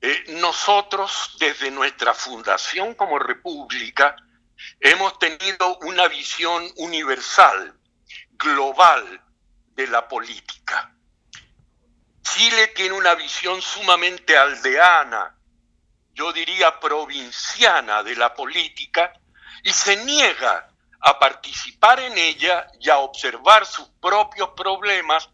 eh, 0.00 0.24
nosotros 0.40 1.36
desde 1.38 1.70
nuestra 1.70 2.14
fundación 2.14 2.94
como 2.94 3.18
república 3.18 4.16
hemos 4.80 5.18
tenido 5.18 5.78
una 5.82 6.08
visión 6.08 6.64
universal, 6.76 7.74
global 8.32 9.22
de 9.74 9.86
la 9.86 10.08
política. 10.08 10.94
Chile 12.22 12.68
tiene 12.68 12.94
una 12.94 13.14
visión 13.14 13.60
sumamente 13.60 14.36
aldeana, 14.36 15.36
yo 16.14 16.32
diría 16.32 16.78
provinciana 16.78 18.02
de 18.02 18.16
la 18.16 18.34
política, 18.34 19.12
y 19.62 19.70
se 19.70 20.04
niega 20.04 20.69
a 21.00 21.18
participar 21.18 22.00
en 22.00 22.16
ella 22.16 22.66
y 22.80 22.90
a 22.90 22.98
observar 22.98 23.66
sus 23.66 23.88
propios 24.00 24.50
problemas 24.50 25.28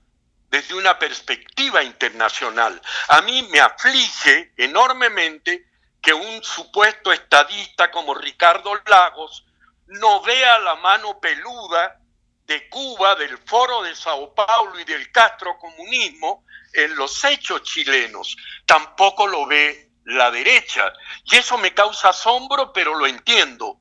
desde 0.48 0.74
una 0.74 0.98
perspectiva 0.98 1.82
internacional. 1.82 2.80
A 3.08 3.20
mí 3.22 3.42
me 3.50 3.60
aflige 3.60 4.52
enormemente 4.56 5.66
que 6.00 6.14
un 6.14 6.42
supuesto 6.42 7.12
estadista 7.12 7.90
como 7.90 8.14
Ricardo 8.14 8.72
Lagos 8.86 9.44
no 9.86 10.22
vea 10.22 10.58
la 10.60 10.76
mano 10.76 11.18
peluda 11.20 12.00
de 12.44 12.68
Cuba, 12.68 13.16
del 13.16 13.38
Foro 13.38 13.82
de 13.82 13.94
Sao 13.94 14.32
Paulo 14.34 14.78
y 14.78 14.84
del 14.84 15.10
Castro 15.10 15.58
Comunismo 15.58 16.44
en 16.72 16.94
los 16.94 17.24
hechos 17.24 17.62
chilenos. 17.62 18.36
Tampoco 18.64 19.26
lo 19.26 19.46
ve 19.46 19.90
la 20.04 20.30
derecha. 20.30 20.92
Y 21.24 21.36
eso 21.36 21.58
me 21.58 21.74
causa 21.74 22.10
asombro, 22.10 22.72
pero 22.72 22.94
lo 22.94 23.06
entiendo. 23.06 23.80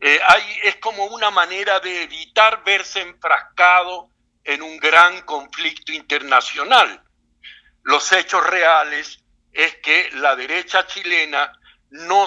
Eh, 0.00 0.18
es 0.62 0.76
como 0.76 1.04
una 1.04 1.30
manera 1.30 1.78
de 1.78 2.04
evitar 2.04 2.64
verse 2.64 3.02
enfrascado 3.02 4.08
en 4.42 4.62
un 4.62 4.78
gran 4.78 5.20
conflicto 5.22 5.92
internacional. 5.92 7.02
Los 7.82 8.10
hechos 8.12 8.44
reales 8.46 9.22
es 9.52 9.76
que 9.76 10.10
la 10.14 10.36
derecha 10.36 10.86
chilena 10.86 11.52
no, 11.90 12.26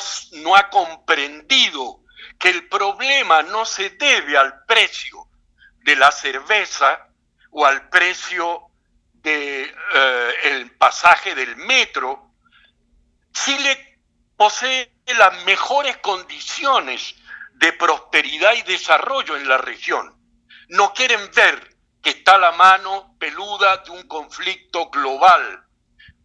ha 0.56 0.70
comprendido 0.70 2.01
que 2.38 2.50
el 2.50 2.68
problema 2.68 3.42
no 3.42 3.65
se 3.65 3.92
debe 3.92 4.38
al 4.38 4.65
precio 4.65 5.30
de 5.80 5.96
la 5.96 6.12
cerveza 6.12 7.08
o 7.51 7.65
al 7.65 7.89
precio 7.89 8.68
del 9.13 9.74
de, 9.74 9.75
eh, 9.94 10.72
pasaje 10.77 11.34
del 11.34 11.56
metro. 11.56 12.34
Chile 13.32 14.00
posee 14.38 14.92
las 15.18 15.44
mejores 15.46 15.98
condiciones 15.98 17.15
de 17.63 17.72
prosperidad 17.72 18.55
y 18.55 18.62
desarrollo 18.63 19.38
en 19.38 19.48
la 19.48 19.58
región. 19.58 20.13
No 20.67 20.93
quieren 20.93 21.32
ver 21.34 21.77
que 22.01 22.10
está 22.10 22.38
la 22.38 22.51
mano 22.51 23.15
peluda 23.17 23.77
de 23.77 23.91
un 23.91 24.03
conflicto 24.05 24.89
global, 24.89 25.65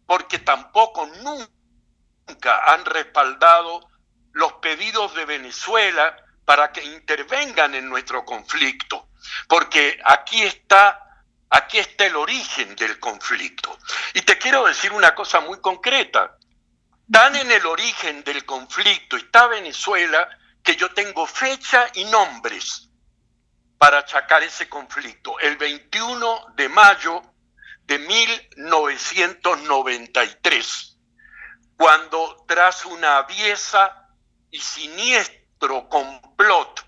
porque 0.05 0.39
tampoco 0.39 1.09
nunca 1.23 2.73
han 2.73 2.83
respaldado 2.83 3.87
los 4.33 4.51
pedidos 4.55 5.15
de 5.15 5.23
Venezuela 5.23 6.13
para 6.43 6.73
que 6.73 6.83
intervengan 6.83 7.73
en 7.73 7.87
nuestro 7.87 8.25
conflicto, 8.25 9.07
porque 9.47 9.97
aquí 10.03 10.41
está 10.41 11.05
Aquí 11.51 11.79
está 11.79 12.05
el 12.05 12.15
origen 12.15 12.75
del 12.75 12.99
conflicto. 12.99 13.75
Y 14.13 14.21
te 14.21 14.37
quiero 14.37 14.65
decir 14.65 14.93
una 14.93 15.15
cosa 15.15 15.39
muy 15.39 15.59
concreta. 15.59 16.37
Tan 17.11 17.35
en 17.35 17.51
el 17.51 17.65
origen 17.65 18.23
del 18.23 18.45
conflicto 18.45 19.17
está 19.17 19.47
Venezuela 19.47 20.29
que 20.63 20.75
yo 20.75 20.93
tengo 20.93 21.25
fecha 21.25 21.87
y 21.93 22.03
nombres 22.05 22.89
para 23.77 23.99
achacar 23.99 24.43
ese 24.43 24.69
conflicto. 24.69 25.39
El 25.39 25.55
21 25.57 26.53
de 26.55 26.69
mayo 26.69 27.21
de 27.85 27.97
1993, 27.97 30.97
cuando 31.77 32.45
tras 32.47 32.85
una 32.85 33.17
aviesa 33.17 34.07
y 34.51 34.59
siniestro 34.59 35.89
complot 35.89 36.85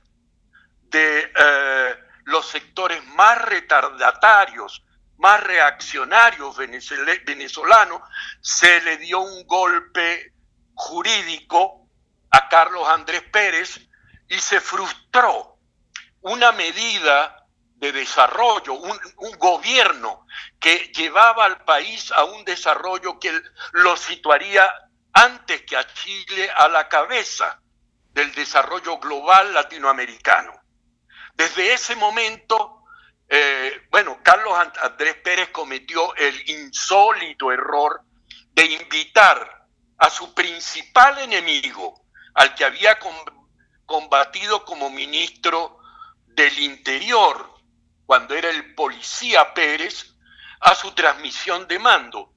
de 0.84 1.32
eh, 1.34 1.96
los 2.26 2.48
sectores 2.48 3.04
más 3.08 3.42
retardatarios, 3.42 4.84
más 5.18 5.42
reaccionarios 5.42 6.58
venezolanos, 6.58 8.02
se 8.42 8.82
le 8.82 8.98
dio 8.98 9.22
un 9.22 9.48
golpe 9.48 10.34
jurídico 10.74 11.81
a 12.32 12.50
Carlos 12.50 12.88
Andrés 12.88 13.24
Pérez 13.32 13.80
y 14.28 14.40
se 14.40 14.60
frustró 14.60 15.58
una 16.22 16.52
medida 16.52 17.42
de 17.76 17.92
desarrollo, 17.92 18.74
un, 18.74 18.98
gobierno 19.40 20.28
que 20.60 20.92
llevaba 20.96 21.46
al 21.46 21.64
país 21.66 22.12
a 22.12 22.24
un 22.26 22.46
desarrollo 22.46 23.20
que 23.20 23.42
lo 23.74 23.98
situaría 23.98 24.72
antes 25.14 25.64
que 25.64 25.76
a 25.76 25.88
Chile 25.94 26.50
a 26.56 26.68
la 26.68 26.88
cabeza 26.88 27.60
del 28.12 28.32
desarrollo 28.34 29.00
global 29.00 29.54
latinoamericano. 29.54 30.54
Desde 31.34 31.74
ese 31.74 31.96
momento, 31.96 32.84
eh, 33.28 33.88
bueno, 33.90 34.20
Carlos 34.24 34.54
Andrés 34.84 35.16
Pérez 35.24 35.50
cometió 35.50 36.14
el 36.16 36.50
insólito 36.50 37.52
error 37.52 38.02
de 38.52 38.66
invitar 38.66 39.68
a 39.98 40.10
su 40.10 40.34
principal 40.36 41.18
enemigo, 41.20 42.01
al 42.34 42.56
que 42.56 42.66
había 42.66 42.98
combatido 43.86 44.64
como 44.66 44.90
ministro 44.90 45.80
del 46.26 46.58
Interior, 46.60 47.54
cuando 48.06 48.36
era 48.36 48.50
el 48.50 48.74
policía 48.76 49.54
Pérez, 49.54 50.16
a 50.62 50.76
su 50.76 50.94
transmisión 50.94 51.68
de 51.68 51.80
mando. 51.80 52.34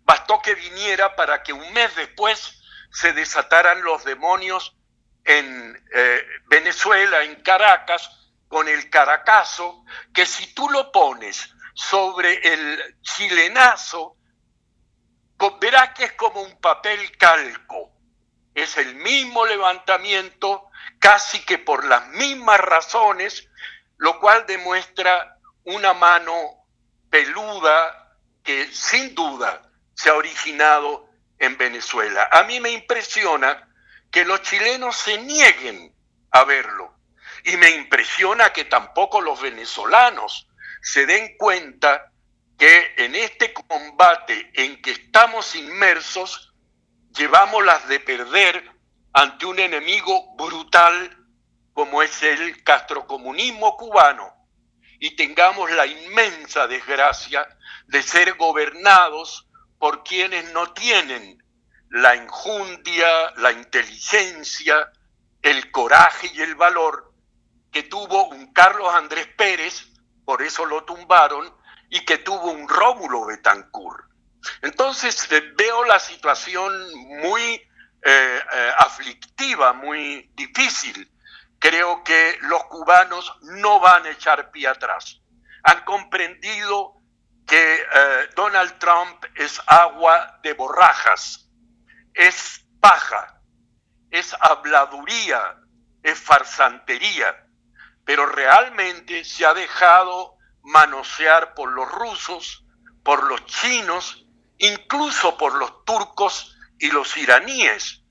Bastó 0.00 0.40
que 0.40 0.54
viniera 0.54 1.14
para 1.14 1.42
que 1.42 1.52
un 1.52 1.72
mes 1.72 1.94
después 1.96 2.60
se 2.90 3.12
desataran 3.12 3.82
los 3.82 4.04
demonios 4.04 4.76
en 5.24 5.84
eh, 5.94 6.26
Venezuela, 6.46 7.22
en 7.24 7.42
Caracas, 7.42 8.08
con 8.48 8.68
el 8.68 8.88
caracazo, 8.88 9.84
que 10.14 10.24
si 10.24 10.54
tú 10.54 10.70
lo 10.70 10.92
pones 10.92 11.52
sobre 11.74 12.34
el 12.46 13.00
chilenazo, 13.02 14.16
verás 15.60 15.90
que 15.94 16.04
es 16.04 16.12
como 16.12 16.40
un 16.40 16.58
papel 16.60 17.16
calco. 17.18 17.95
Es 18.56 18.78
el 18.78 18.94
mismo 18.94 19.44
levantamiento, 19.44 20.70
casi 20.98 21.44
que 21.44 21.58
por 21.58 21.84
las 21.84 22.08
mismas 22.08 22.58
razones, 22.58 23.50
lo 23.98 24.18
cual 24.18 24.46
demuestra 24.46 25.38
una 25.64 25.92
mano 25.92 26.64
peluda 27.10 28.16
que 28.42 28.66
sin 28.72 29.14
duda 29.14 29.60
se 29.94 30.08
ha 30.08 30.14
originado 30.14 31.06
en 31.38 31.58
Venezuela. 31.58 32.30
A 32.32 32.44
mí 32.44 32.58
me 32.60 32.70
impresiona 32.70 33.68
que 34.10 34.24
los 34.24 34.40
chilenos 34.40 34.96
se 34.96 35.18
nieguen 35.18 35.94
a 36.30 36.44
verlo 36.44 36.94
y 37.44 37.58
me 37.58 37.68
impresiona 37.72 38.54
que 38.54 38.64
tampoco 38.64 39.20
los 39.20 39.38
venezolanos 39.38 40.48
se 40.80 41.04
den 41.04 41.36
cuenta 41.36 42.10
que 42.58 42.94
en 42.96 43.14
este 43.16 43.52
combate 43.52 44.50
en 44.54 44.80
que 44.80 44.92
estamos 44.92 45.54
inmersos, 45.54 46.45
llevamos 47.16 47.64
las 47.64 47.88
de 47.88 48.00
perder 48.00 48.70
ante 49.12 49.46
un 49.46 49.58
enemigo 49.58 50.34
brutal 50.36 51.16
como 51.72 52.02
es 52.02 52.22
el 52.22 52.62
castrocomunismo 52.62 53.76
cubano 53.76 54.32
y 54.98 55.16
tengamos 55.16 55.70
la 55.72 55.86
inmensa 55.86 56.66
desgracia 56.66 57.46
de 57.86 58.02
ser 58.02 58.34
gobernados 58.34 59.48
por 59.78 60.02
quienes 60.02 60.52
no 60.52 60.72
tienen 60.72 61.42
la 61.90 62.14
enjundia, 62.14 63.06
la 63.36 63.52
inteligencia, 63.52 64.90
el 65.42 65.70
coraje 65.70 66.30
y 66.34 66.40
el 66.40 66.54
valor 66.54 67.14
que 67.70 67.84
tuvo 67.84 68.28
un 68.28 68.52
Carlos 68.52 68.92
Andrés 68.94 69.28
Pérez, 69.36 69.86
por 70.24 70.42
eso 70.42 70.64
lo 70.64 70.84
tumbaron, 70.84 71.54
y 71.90 72.04
que 72.04 72.18
tuvo 72.18 72.50
un 72.50 72.68
Rómulo 72.68 73.26
Betancourt. 73.26 74.06
Entonces 74.62 75.30
eh, 75.30 75.52
veo 75.56 75.84
la 75.84 75.98
situación 75.98 76.72
muy 77.22 77.42
eh, 77.42 77.62
eh, 78.02 78.72
aflictiva, 78.78 79.72
muy 79.72 80.30
difícil. 80.34 81.10
Creo 81.58 82.04
que 82.04 82.38
los 82.42 82.64
cubanos 82.64 83.32
no 83.42 83.80
van 83.80 84.06
a 84.06 84.10
echar 84.10 84.50
pie 84.50 84.68
atrás. 84.68 85.20
Han 85.64 85.84
comprendido 85.84 86.94
que 87.46 87.84
Donald 88.34 88.76
Trump 88.78 89.24
es 89.36 89.60
agua 89.66 90.40
de 90.42 90.52
borrajas, 90.52 91.48
es 92.12 92.66
paja, 92.80 93.40
es 94.10 94.34
habladuría, 94.40 95.56
es 96.02 96.20
farsantería 96.20 97.46
pero 98.06 98.24
realmente 98.24 99.24
se 99.24 99.44
ha 99.44 99.52
dejado 99.52 100.38
manosear 100.62 101.54
por 101.54 101.72
los 101.72 101.90
rusos, 101.90 102.64
por 103.02 103.24
los 103.24 103.44
chinos, 103.46 104.25
incluso 104.58 105.36
por 105.36 105.54
los 105.54 105.84
turcos 105.84 106.56
y 106.78 106.90
los 106.90 107.16
iraníes, 107.16 108.02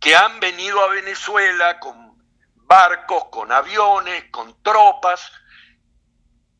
que 0.00 0.16
han 0.16 0.40
venido 0.40 0.80
a 0.82 0.88
Venezuela 0.88 1.78
con 1.78 2.12
barcos, 2.54 3.26
con 3.30 3.52
aviones, 3.52 4.24
con 4.30 4.62
tropas, 4.62 5.30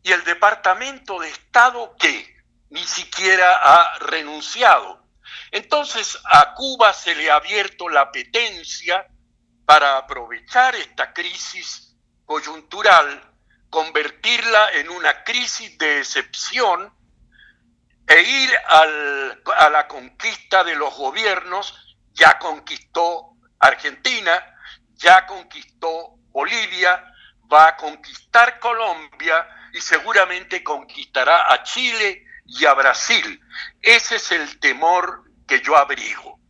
y 0.03 0.13
el 0.13 0.25
Departamento 0.25 1.19
de 1.21 1.29
Estado 1.29 1.97
que 1.97 2.37
ni 2.71 2.85
siquiera 2.85 3.53
ha 3.63 3.99
renunciado. 3.99 5.03
Entonces 5.51 6.19
a 6.25 6.55
Cuba 6.55 6.93
se 6.93 7.15
le 7.15 7.31
ha 7.31 7.37
abierto 7.37 7.89
la 7.89 8.03
apetencia 8.03 9.07
para 9.65 9.99
aprovechar 9.99 10.75
esta 10.75 11.13
crisis 11.13 11.97
coyuntural, 12.25 13.23
convertirla 13.71 14.73
en 14.73 14.89
una 14.91 15.23
crisis 15.25 15.77
de 15.79 15.99
excepción 15.99 16.93
e 18.07 18.21
ir 18.21 18.51
a 18.67 19.71
la 19.71 19.89
conquista 19.89 20.65
de 20.65 20.75
los 20.75 20.95
gobiernos, 20.97 21.97
ya 22.13 22.39
conquistó 22.39 23.37
Argentina, 23.59 24.33
ya 24.95 25.27
conquistó 25.27 26.17
Bolivia, 26.31 27.05
va 27.53 27.69
a 27.69 27.77
conquistar 27.77 28.59
Colombia 28.59 29.47
y 29.73 29.81
seguramente 29.81 30.63
conquistará 30.63 31.53
a 31.53 31.63
Chile 31.63 32.25
y 32.47 32.65
a 32.65 32.75
Brasil. 32.75 33.41
Ese 33.81 34.17
es 34.17 34.33
el 34.33 34.59
temor 34.59 35.25
que 35.47 35.61
yo 35.61 35.77
abrigo. 35.77 36.42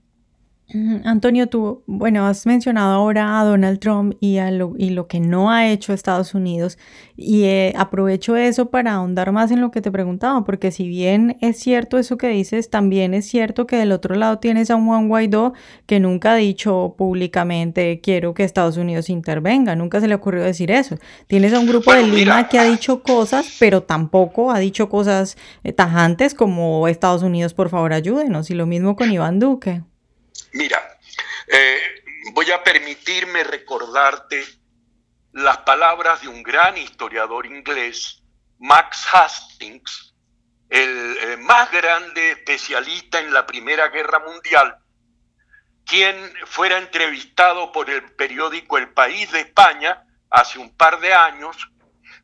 Antonio, 1.04 1.48
tú, 1.48 1.82
bueno, 1.86 2.26
has 2.26 2.46
mencionado 2.46 2.94
ahora 2.94 3.40
a 3.40 3.44
Donald 3.44 3.78
Trump 3.78 4.14
y, 4.20 4.38
a 4.38 4.50
lo, 4.50 4.74
y 4.78 4.90
lo 4.90 5.06
que 5.06 5.20
no 5.20 5.50
ha 5.50 5.68
hecho 5.68 5.92
Estados 5.92 6.34
Unidos 6.34 6.78
y 7.16 7.44
eh, 7.44 7.74
aprovecho 7.76 8.36
eso 8.36 8.70
para 8.70 8.94
ahondar 8.94 9.32
más 9.32 9.50
en 9.50 9.60
lo 9.60 9.70
que 9.70 9.80
te 9.80 9.90
preguntaba, 9.90 10.44
porque 10.44 10.70
si 10.70 10.88
bien 10.88 11.36
es 11.40 11.58
cierto 11.58 11.98
eso 11.98 12.16
que 12.16 12.28
dices, 12.28 12.70
también 12.70 13.14
es 13.14 13.26
cierto 13.26 13.66
que 13.66 13.76
del 13.76 13.92
otro 13.92 14.14
lado 14.14 14.38
tienes 14.38 14.70
a 14.70 14.82
Juan 14.82 15.08
Guaidó 15.08 15.52
que 15.86 16.00
nunca 16.00 16.32
ha 16.32 16.36
dicho 16.36 16.94
públicamente 16.96 18.00
quiero 18.00 18.34
que 18.34 18.44
Estados 18.44 18.76
Unidos 18.76 19.10
intervenga, 19.10 19.76
nunca 19.76 20.00
se 20.00 20.08
le 20.08 20.14
ocurrió 20.14 20.42
decir 20.42 20.70
eso. 20.70 20.96
Tienes 21.26 21.52
a 21.52 21.60
un 21.60 21.66
grupo 21.66 21.92
de 21.92 22.06
Lima 22.06 22.48
que 22.48 22.58
ha 22.58 22.64
dicho 22.64 23.02
cosas, 23.02 23.56
pero 23.60 23.82
tampoco 23.82 24.50
ha 24.50 24.58
dicho 24.58 24.88
cosas 24.88 25.36
eh, 25.64 25.72
tajantes 25.72 26.34
como 26.34 26.88
Estados 26.88 27.22
Unidos 27.22 27.54
por 27.54 27.68
favor 27.68 27.92
ayúdenos 27.92 28.50
y 28.50 28.54
lo 28.54 28.66
mismo 28.66 28.96
con 28.96 29.12
Iván 29.12 29.38
Duque. 29.38 29.82
Mira, 30.52 30.98
eh, 31.46 32.04
voy 32.32 32.50
a 32.50 32.62
permitirme 32.62 33.42
recordarte 33.42 34.44
las 35.32 35.58
palabras 35.58 36.20
de 36.20 36.28
un 36.28 36.42
gran 36.42 36.76
historiador 36.76 37.46
inglés, 37.46 38.22
Max 38.58 39.06
Hastings, 39.10 40.14
el 40.68 41.16
eh, 41.20 41.36
más 41.38 41.70
grande 41.72 42.32
especialista 42.32 43.18
en 43.18 43.32
la 43.32 43.46
Primera 43.46 43.88
Guerra 43.88 44.18
Mundial, 44.18 44.76
quien 45.86 46.16
fuera 46.44 46.76
entrevistado 46.76 47.72
por 47.72 47.88
el 47.88 48.12
periódico 48.14 48.76
El 48.76 48.92
País 48.92 49.32
de 49.32 49.40
España 49.40 50.04
hace 50.28 50.58
un 50.58 50.76
par 50.76 51.00
de 51.00 51.14
años, 51.14 51.56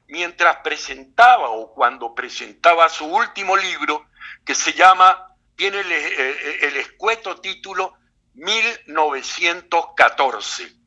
mientras 0.07 0.59
presentaba 0.59 1.49
o 1.49 1.73
cuando 1.73 2.15
presentaba 2.15 2.91
su 2.91 3.07
último 3.07 3.57
libro, 3.57 4.07
que 4.45 4.55
se 4.55 4.75
llama, 4.75 5.35
tiene 5.57 5.81
el, 5.81 5.93
eh, 5.93 6.59
el 6.67 6.77
escueto 6.77 7.41
título 7.41 7.95
1914. 8.39 10.79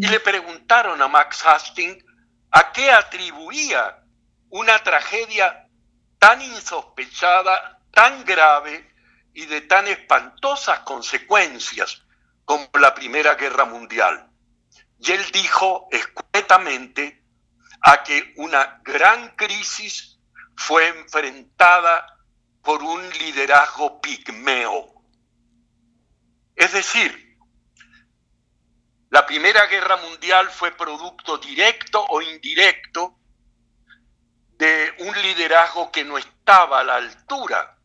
Y 0.00 0.06
le 0.06 0.20
preguntaron 0.20 1.00
a 1.00 1.08
Max 1.08 1.44
Hastings 1.46 2.04
a 2.50 2.72
qué 2.72 2.90
atribuía 2.90 4.02
una 4.50 4.78
tragedia 4.80 5.68
tan 6.18 6.42
insospechada, 6.42 7.80
tan 7.92 8.24
grave 8.24 8.92
y 9.32 9.46
de 9.46 9.62
tan 9.62 9.86
espantosas 9.88 10.80
consecuencias 10.80 12.02
como 12.44 12.68
la 12.80 12.94
Primera 12.94 13.34
Guerra 13.34 13.64
Mundial. 13.64 14.30
Y 14.98 15.12
él 15.12 15.24
dijo 15.32 15.88
escuetamente 15.90 17.22
a 17.82 18.02
que 18.02 18.32
una 18.36 18.80
gran 18.82 19.34
crisis 19.36 20.18
fue 20.56 20.88
enfrentada 20.88 22.06
por 22.62 22.82
un 22.82 23.08
liderazgo 23.10 24.00
pigmeo. 24.00 24.93
Es 26.54 26.72
decir, 26.72 27.38
la 29.10 29.26
Primera 29.26 29.66
Guerra 29.66 29.96
Mundial 29.96 30.50
fue 30.50 30.72
producto 30.72 31.38
directo 31.38 32.04
o 32.08 32.20
indirecto 32.20 33.18
de 34.56 34.94
un 34.98 35.22
liderazgo 35.22 35.90
que 35.92 36.04
no 36.04 36.18
estaba 36.18 36.80
a 36.80 36.84
la 36.84 36.96
altura 36.96 37.76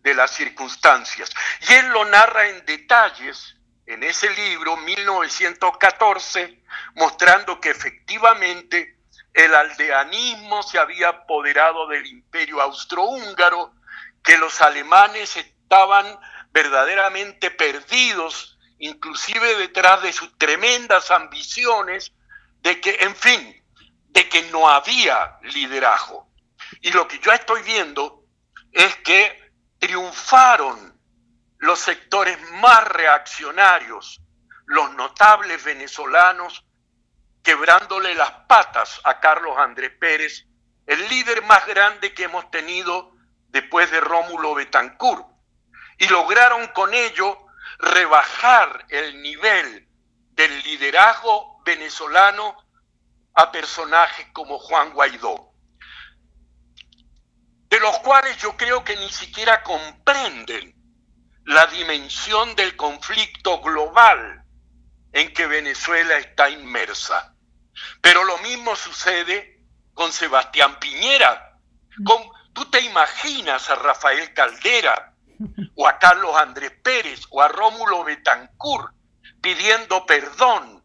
de 0.00 0.14
las 0.14 0.30
circunstancias. 0.32 1.30
Y 1.68 1.72
él 1.74 1.88
lo 1.88 2.04
narra 2.04 2.48
en 2.48 2.64
detalles 2.66 3.56
en 3.86 4.02
ese 4.02 4.30
libro, 4.30 4.76
1914, 4.78 6.62
mostrando 6.94 7.60
que 7.60 7.70
efectivamente 7.70 8.98
el 9.32 9.54
aldeanismo 9.54 10.62
se 10.62 10.78
había 10.78 11.08
apoderado 11.08 11.88
del 11.88 12.06
imperio 12.06 12.60
austrohúngaro, 12.60 13.74
que 14.22 14.38
los 14.38 14.60
alemanes 14.60 15.36
estaban 15.36 16.06
verdaderamente 16.54 17.50
perdidos, 17.50 18.56
inclusive 18.78 19.56
detrás 19.56 20.02
de 20.02 20.12
sus 20.12 20.38
tremendas 20.38 21.10
ambiciones, 21.10 22.12
de 22.60 22.80
que, 22.80 22.96
en 23.00 23.16
fin, 23.16 23.62
de 24.08 24.28
que 24.28 24.42
no 24.52 24.68
había 24.68 25.36
liderazgo. 25.42 26.30
Y 26.80 26.92
lo 26.92 27.08
que 27.08 27.18
yo 27.18 27.32
estoy 27.32 27.62
viendo 27.62 28.22
es 28.70 28.94
que 28.96 29.52
triunfaron 29.80 30.96
los 31.58 31.80
sectores 31.80 32.38
más 32.52 32.86
reaccionarios, 32.86 34.20
los 34.66 34.94
notables 34.94 35.62
venezolanos, 35.64 36.64
quebrándole 37.42 38.14
las 38.14 38.30
patas 38.46 39.00
a 39.02 39.18
Carlos 39.18 39.58
Andrés 39.58 39.90
Pérez, 39.98 40.46
el 40.86 41.08
líder 41.08 41.42
más 41.42 41.66
grande 41.66 42.14
que 42.14 42.24
hemos 42.24 42.48
tenido 42.52 43.12
después 43.48 43.90
de 43.90 44.00
Rómulo 44.00 44.54
Betancourt. 44.54 45.33
Y 45.98 46.08
lograron 46.08 46.68
con 46.68 46.92
ello 46.92 47.38
rebajar 47.78 48.86
el 48.88 49.22
nivel 49.22 49.88
del 50.32 50.62
liderazgo 50.62 51.62
venezolano 51.64 52.56
a 53.34 53.50
personajes 53.50 54.26
como 54.32 54.58
Juan 54.58 54.92
Guaidó, 54.92 55.52
de 57.68 57.80
los 57.80 57.98
cuales 58.00 58.36
yo 58.38 58.56
creo 58.56 58.84
que 58.84 58.96
ni 58.96 59.10
siquiera 59.10 59.62
comprenden 59.62 60.74
la 61.44 61.66
dimensión 61.66 62.54
del 62.54 62.76
conflicto 62.76 63.60
global 63.60 64.44
en 65.12 65.32
que 65.32 65.46
Venezuela 65.46 66.16
está 66.18 66.48
inmersa. 66.48 67.34
Pero 68.00 68.24
lo 68.24 68.38
mismo 68.38 68.76
sucede 68.76 69.60
con 69.92 70.12
Sebastián 70.12 70.78
Piñera. 70.78 71.58
¿Tú 72.52 72.70
te 72.70 72.80
imaginas 72.80 73.68
a 73.70 73.74
Rafael 73.76 74.32
Caldera 74.32 75.13
o 75.74 75.86
a 75.86 75.98
Carlos 75.98 76.34
Andrés 76.36 76.72
Pérez 76.82 77.20
o 77.30 77.42
a 77.42 77.48
Rómulo 77.48 78.04
Betancourt 78.04 78.94
pidiendo 79.40 80.06
perdón 80.06 80.82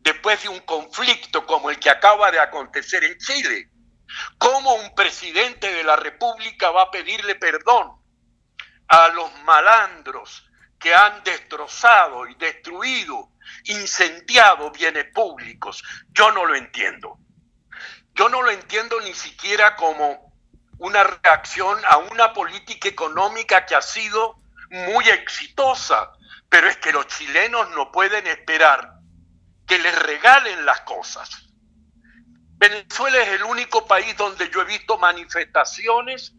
después 0.00 0.42
de 0.42 0.48
un 0.48 0.60
conflicto 0.60 1.46
como 1.46 1.70
el 1.70 1.78
que 1.78 1.90
acaba 1.90 2.30
de 2.30 2.40
acontecer 2.40 3.04
en 3.04 3.18
Chile. 3.18 3.70
¿Cómo 4.38 4.74
un 4.74 4.94
presidente 4.94 5.70
de 5.72 5.84
la 5.84 5.96
República 5.96 6.70
va 6.70 6.84
a 6.84 6.90
pedirle 6.90 7.34
perdón 7.34 8.00
a 8.88 9.08
los 9.08 9.30
malandros 9.42 10.48
que 10.78 10.94
han 10.94 11.22
destrozado 11.24 12.26
y 12.26 12.34
destruido, 12.36 13.32
incendiado 13.64 14.70
bienes 14.70 15.12
públicos? 15.12 15.82
Yo 16.10 16.32
no 16.32 16.46
lo 16.46 16.54
entiendo. 16.54 17.18
Yo 18.14 18.28
no 18.28 18.42
lo 18.42 18.50
entiendo 18.50 19.00
ni 19.02 19.12
siquiera 19.12 19.76
como 19.76 20.27
una 20.78 21.04
reacción 21.04 21.78
a 21.86 21.98
una 21.98 22.32
política 22.32 22.88
económica 22.88 23.66
que 23.66 23.74
ha 23.74 23.82
sido 23.82 24.38
muy 24.70 25.08
exitosa, 25.08 26.12
pero 26.48 26.68
es 26.68 26.76
que 26.76 26.92
los 26.92 27.06
chilenos 27.06 27.70
no 27.70 27.90
pueden 27.90 28.26
esperar 28.26 28.94
que 29.66 29.78
les 29.78 29.96
regalen 29.98 30.64
las 30.64 30.80
cosas. 30.82 31.28
Venezuela 32.56 33.18
es 33.18 33.28
el 33.28 33.44
único 33.44 33.86
país 33.86 34.16
donde 34.16 34.50
yo 34.50 34.62
he 34.62 34.64
visto 34.64 34.98
manifestaciones 34.98 36.32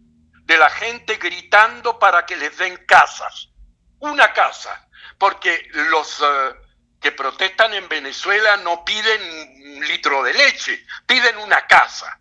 de 0.49 0.57
la 0.57 0.69
gente 0.69 1.15
gritando 1.17 1.97
para 1.97 2.25
que 2.25 2.35
les 2.35 2.57
den 2.57 2.75
casas. 2.85 3.49
Una 3.99 4.33
casa. 4.33 4.87
Porque 5.17 5.69
los 5.71 6.19
eh, 6.21 6.55
que 6.99 7.11
protestan 7.11 7.73
en 7.73 7.87
Venezuela 7.87 8.57
no 8.57 8.83
piden 8.83 9.21
un 9.77 9.87
litro 9.87 10.23
de 10.23 10.33
leche, 10.33 10.85
piden 11.05 11.37
una 11.37 11.65
casa. 11.67 12.19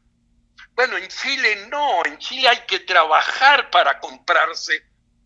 Bueno, 0.79 0.97
en 0.97 1.09
Chile 1.09 1.67
no, 1.71 2.05
en 2.05 2.19
Chile 2.19 2.49
hay 2.49 2.61
que 2.65 2.79
trabajar 2.79 3.69
para 3.69 3.99
comprarse 3.99 4.81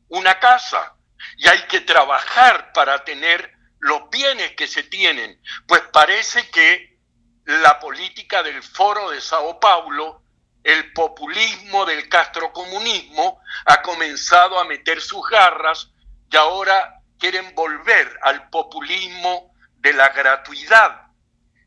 una 0.08 0.40
casa 0.40 0.96
y 1.36 1.46
hay 1.46 1.66
que 1.66 1.82
trabajar 1.82 2.72
para 2.72 3.04
tener 3.04 3.52
los 3.80 4.08
bienes 4.08 4.52
que 4.52 4.66
se 4.66 4.84
tienen, 4.84 5.38
pues 5.68 5.82
parece 5.92 6.48
que 6.48 6.98
la 7.44 7.78
política 7.80 8.42
del 8.42 8.62
foro 8.62 9.10
de 9.10 9.20
Sao 9.20 9.60
Paulo, 9.60 10.22
el 10.64 10.90
populismo 10.94 11.84
del 11.84 12.08
castrocomunismo, 12.08 13.42
ha 13.66 13.82
comenzado 13.82 14.58
a 14.58 14.64
meter 14.64 15.02
sus 15.02 15.28
garras 15.28 15.90
y 16.30 16.36
ahora 16.38 17.02
quieren 17.18 17.54
volver 17.54 18.18
al 18.22 18.48
populismo 18.48 19.54
de 19.80 19.92
la 19.92 20.08
gratuidad. 20.08 21.08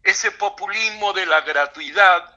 Ese 0.02 0.32
populismo 0.32 1.14
de 1.14 1.28
la 1.28 1.42
gratuidad 1.42 2.35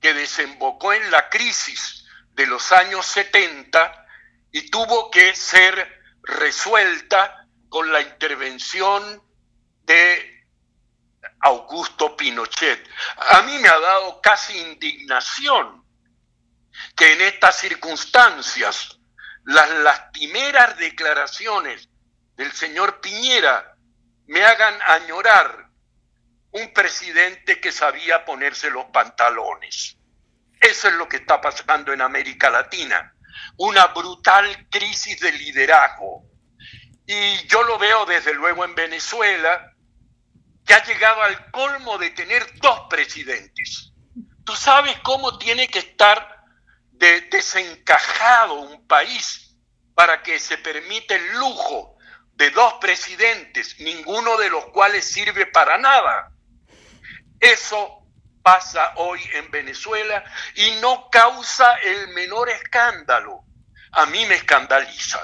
que 0.00 0.14
desembocó 0.14 0.92
en 0.92 1.10
la 1.10 1.28
crisis 1.28 2.04
de 2.32 2.46
los 2.46 2.72
años 2.72 3.06
70 3.06 4.06
y 4.52 4.70
tuvo 4.70 5.10
que 5.10 5.34
ser 5.34 6.00
resuelta 6.22 7.46
con 7.68 7.92
la 7.92 8.00
intervención 8.00 9.22
de 9.84 10.46
Augusto 11.40 12.16
Pinochet. 12.16 12.88
A 13.16 13.42
mí 13.42 13.58
me 13.58 13.68
ha 13.68 13.78
dado 13.78 14.20
casi 14.20 14.58
indignación 14.58 15.84
que 16.96 17.12
en 17.12 17.20
estas 17.22 17.56
circunstancias 17.56 18.98
las 19.44 19.70
lastimeras 19.70 20.76
declaraciones 20.78 21.88
del 22.36 22.52
señor 22.52 23.00
Piñera 23.00 23.74
me 24.26 24.44
hagan 24.44 24.78
añorar 24.82 25.69
un 26.52 26.72
presidente 26.72 27.60
que 27.60 27.72
sabía 27.72 28.24
ponerse 28.24 28.70
los 28.70 28.86
pantalones. 28.86 29.96
Eso 30.60 30.88
es 30.88 30.94
lo 30.94 31.08
que 31.08 31.18
está 31.18 31.40
pasando 31.40 31.92
en 31.92 32.00
América 32.00 32.50
Latina, 32.50 33.14
una 33.56 33.86
brutal 33.86 34.68
crisis 34.68 35.18
de 35.20 35.32
liderazgo 35.32 36.30
y 37.12 37.44
yo 37.48 37.64
lo 37.64 37.76
veo 37.76 38.06
desde 38.06 38.32
luego 38.34 38.64
en 38.64 38.76
Venezuela, 38.76 39.74
que 40.64 40.74
ha 40.74 40.84
llegado 40.84 41.22
al 41.22 41.50
colmo 41.50 41.98
de 41.98 42.10
tener 42.10 42.46
dos 42.60 42.82
presidentes. 42.88 43.92
Tú 44.44 44.54
sabes 44.54 44.96
cómo 45.00 45.36
tiene 45.36 45.66
que 45.66 45.80
estar 45.80 46.44
desencajado 46.92 48.54
un 48.54 48.86
país 48.86 49.56
para 49.96 50.22
que 50.22 50.38
se 50.38 50.58
permita 50.58 51.16
el 51.16 51.32
lujo 51.32 51.96
de 52.34 52.50
dos 52.50 52.74
presidentes, 52.74 53.80
ninguno 53.80 54.36
de 54.36 54.48
los 54.48 54.66
cuales 54.66 55.04
sirve 55.04 55.46
para 55.46 55.78
nada. 55.78 56.30
Eso 57.40 58.04
pasa 58.42 58.92
hoy 58.96 59.20
en 59.34 59.50
Venezuela 59.50 60.24
y 60.54 60.80
no 60.80 61.08
causa 61.10 61.74
el 61.84 62.14
menor 62.14 62.48
escándalo. 62.50 63.42
A 63.92 64.06
mí 64.06 64.24
me 64.26 64.34
escandaliza. 64.34 65.18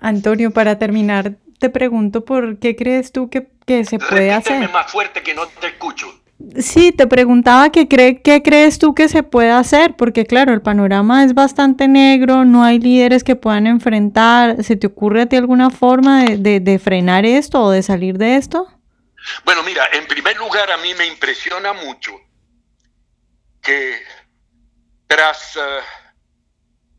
Antonio, 0.00 0.50
para 0.50 0.78
terminar, 0.78 1.36
te 1.58 1.70
pregunto 1.70 2.24
por 2.24 2.58
qué 2.58 2.74
crees 2.74 3.12
tú 3.12 3.30
que, 3.30 3.48
se 3.84 3.98
puede 3.98 4.32
hacer. 4.32 4.68
más 4.70 4.90
fuerte 4.90 5.22
que 5.22 5.32
no 5.32 5.46
te 5.46 5.68
escucho. 5.68 6.22
Sí, 6.58 6.92
te 6.92 7.06
preguntaba 7.06 7.70
qué, 7.70 7.86
cree, 7.86 8.20
qué 8.20 8.42
crees 8.42 8.78
tú 8.78 8.94
que 8.94 9.08
se 9.08 9.22
puede 9.22 9.50
hacer, 9.50 9.94
porque 9.96 10.26
claro, 10.26 10.52
el 10.52 10.60
panorama 10.60 11.24
es 11.24 11.34
bastante 11.34 11.86
negro, 11.86 12.44
no 12.44 12.64
hay 12.64 12.80
líderes 12.80 13.22
que 13.22 13.36
puedan 13.36 13.66
enfrentar. 13.66 14.62
¿Se 14.64 14.74
te 14.76 14.88
ocurre 14.88 15.22
a 15.22 15.26
ti 15.26 15.36
alguna 15.36 15.70
forma 15.70 16.24
de, 16.24 16.80
frenar 16.82 17.24
esto 17.24 17.62
o 17.62 17.70
de 17.70 17.82
salir 17.82 18.18
de 18.18 18.36
esto? 18.36 18.66
Bueno, 19.44 19.62
mira, 19.62 19.88
en 19.92 20.06
primer 20.06 20.36
lugar 20.36 20.70
a 20.70 20.76
mí 20.76 20.94
me 20.94 21.06
impresiona 21.06 21.72
mucho 21.72 22.12
que 23.60 24.02
tras... 25.06 25.56
Eh, 25.56 25.80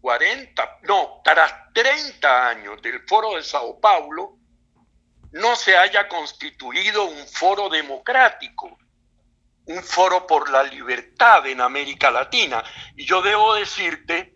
40, 0.03 0.79
no, 0.83 1.21
tras 1.23 1.71
30 1.73 2.49
años 2.49 2.79
del 2.81 3.07
foro 3.07 3.35
de 3.35 3.41
Sao 3.41 3.79
Paulo, 3.79 4.37
no 5.31 5.55
se 5.55 5.77
haya 5.77 6.09
constituido 6.09 7.05
un 7.05 7.25
foro 7.25 7.69
democrático, 7.69 8.77
un 9.65 9.81
foro 9.81 10.27
por 10.27 10.49
la 10.49 10.63
libertad 10.63 11.47
en 11.47 11.61
América 11.61 12.11
Latina. 12.11 12.61
Y 12.97 13.05
yo 13.05 13.21
debo 13.21 13.55
decirte 13.55 14.33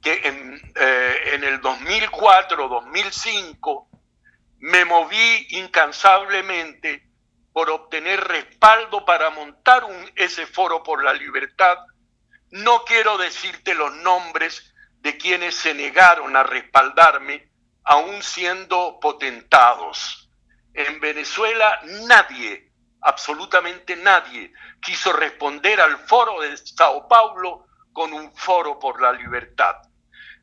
que 0.00 0.20
en, 0.22 0.72
eh, 0.76 1.32
en 1.34 1.42
el 1.42 1.60
2004-2005 1.62 3.88
me 4.58 4.84
moví 4.84 5.48
incansablemente 5.50 7.07
por 7.58 7.70
obtener 7.70 8.20
respaldo 8.20 9.04
para 9.04 9.30
montar 9.30 9.82
un, 9.82 10.12
ese 10.14 10.46
foro 10.46 10.84
por 10.84 11.02
la 11.02 11.12
libertad. 11.12 11.76
No 12.52 12.84
quiero 12.84 13.18
decirte 13.18 13.74
los 13.74 13.92
nombres 13.96 14.72
de 15.00 15.16
quienes 15.16 15.56
se 15.56 15.74
negaron 15.74 16.36
a 16.36 16.44
respaldarme, 16.44 17.50
aún 17.82 18.22
siendo 18.22 19.00
potentados. 19.00 20.30
En 20.72 21.00
Venezuela 21.00 21.80
nadie, 22.06 22.70
absolutamente 23.00 23.96
nadie, 23.96 24.52
quiso 24.80 25.12
responder 25.12 25.80
al 25.80 25.98
foro 26.06 26.40
de 26.40 26.56
Sao 26.58 27.08
Paulo 27.08 27.66
con 27.92 28.12
un 28.12 28.32
foro 28.36 28.78
por 28.78 29.02
la 29.02 29.12
libertad. 29.12 29.74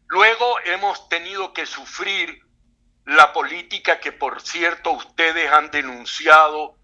Luego 0.07 0.59
hemos 0.65 1.07
tenido 1.07 1.53
que 1.53 1.65
sufrir 1.65 2.41
la 3.05 3.31
política 3.31 4.01
que, 4.01 4.11
por 4.11 4.41
cierto, 4.41 4.91
ustedes 4.91 5.49
han 5.49 5.71
denunciado 5.71 6.75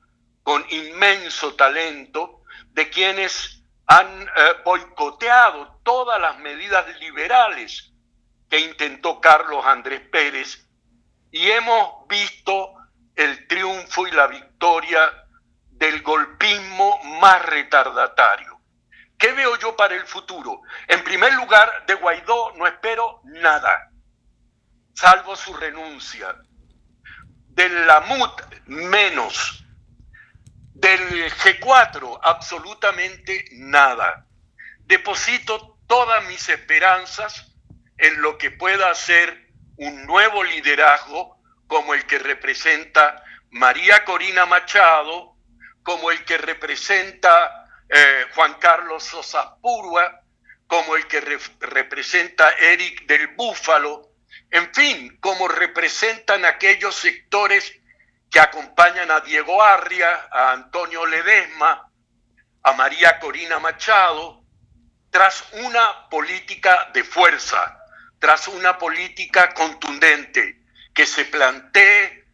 con 0.43 0.65
inmenso 0.69 1.56
talento, 1.56 2.43
de 2.69 2.89
quienes 2.89 3.63
han 3.86 4.21
eh, 4.21 4.27
boicoteado 4.63 5.80
todas 5.84 6.19
las 6.19 6.39
medidas 6.39 6.88
liberales 6.99 7.91
que 8.49 8.60
intentó 8.60 9.19
Carlos 9.19 9.65
Andrés 9.65 10.01
Pérez 10.10 10.67
y 11.32 11.49
hemos 11.51 12.08
visto 12.08 12.73
el 13.15 13.47
triunfo 13.47 14.08
y 14.08 14.12
la 14.12 14.27
victoria 14.27 14.99
del 15.69 16.01
golpismo 16.01 17.01
más 17.19 17.45
retardatario. 17.45 18.60
¿Qué 19.17 19.34
veo 19.34 19.58
yo 19.58 19.75
para 19.75 19.95
el 19.95 20.06
futuro? 20.06 20.62
En 20.88 21.04
primer 21.04 21.34
lugar, 21.34 21.86
de 21.86 21.93
Guaidó 21.95 22.54
no 22.58 22.67
espero 22.67 23.21
nada, 23.25 23.91
salvo 24.93 25.36
su 25.36 25.54
renuncia. 25.54 26.36
Del 27.49 27.86
Lamut, 27.86 28.41
menos. 28.67 29.61
Del 30.82 31.32
G4, 31.32 32.20
absolutamente 32.24 33.46
nada. 33.52 34.26
Deposito 34.80 35.78
todas 35.86 36.26
mis 36.26 36.50
esperanzas 36.50 37.54
en 38.00 38.20
lo 38.20 38.36
que 38.36 38.50
pueda 38.50 38.94
ser 38.96 39.52
un 39.78 40.08
nuevo 40.08 40.44
liderazgo 40.44 41.39
como 41.67 41.94
el 41.94 42.08
que 42.08 42.17
representa 42.17 43.24
María 43.52 44.04
Corina 44.04 44.48
Machado, 44.48 45.36
como 45.84 46.10
el 46.10 46.26
que 46.26 46.39
representa 46.39 47.67
eh, 47.88 48.26
Juan 48.34 48.56
Carlos 48.56 49.04
Sosa 49.04 49.58
Purua, 49.62 50.24
como 50.65 50.96
el 50.96 51.06
que 51.06 51.22
representa 51.60 52.50
Eric 52.60 53.06
del 53.06 53.28
Búfalo, 53.36 54.10
en 54.50 54.74
fin, 54.74 55.15
como 55.20 55.48
representan 55.48 56.44
aquellos 56.44 56.96
sectores 56.96 57.72
que 58.32 58.39
acompañan 58.39 59.12
a 59.12 59.20
Diego 59.20 59.62
Arria, 59.62 60.28
a 60.32 60.54
Antonio 60.54 61.06
Ledesma, 61.06 61.91
a 62.63 62.74
María 62.74 63.20
Corina 63.20 63.60
Machado, 63.60 64.46
tras 65.10 65.44
una 65.63 66.08
política 66.10 66.89
de 66.94 67.04
fuerza, 67.04 67.78
tras 68.20 68.48
una 68.48 68.78
política 68.78 69.54
contundente 69.54 70.63
que 70.94 71.06
se 71.06 71.26
plantee 71.26 72.26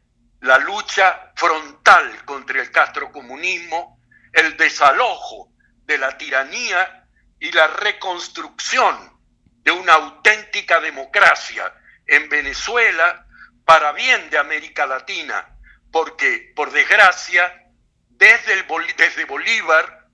la 0.42 0.60
lucha 0.60 1.32
frontal 1.36 2.24
contra 2.26 2.62
el 2.62 2.70
castrocomunismo, 2.72 4.00
el 4.34 4.56
desalojo 4.56 5.52
de 5.84 5.98
la 5.98 6.16
tiranía 6.16 7.08
y 7.40 7.52
la 7.52 7.66
reconstrucción 7.68 9.20
de 9.64 9.72
una 9.72 9.94
auténtica 9.94 10.80
democracia 10.80 11.74
en 12.06 12.30
Venezuela 12.30 13.26
para 13.66 13.94
bien 13.94 14.30
de 14.30 14.38
América 14.38 14.86
Latina, 14.86 15.57
porque 15.92 16.54
por 16.56 16.72
desgracia, 16.72 17.72
desde, 18.10 18.54
el, 18.54 18.66
desde 18.98 19.26
Bolívar, 19.26 20.08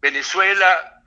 Venezuela 0.00 1.02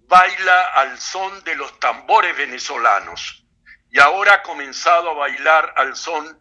baila 0.00 0.62
al 0.74 0.98
son 1.00 1.42
de 1.44 1.56
los 1.56 1.78
tambores 1.80 2.36
venezolanos 2.36 3.44
y 3.90 3.98
ahora 3.98 4.34
ha 4.34 4.42
comenzado 4.42 5.10
a 5.10 5.14
bailar 5.14 5.74
al 5.76 5.96
son 5.96 6.38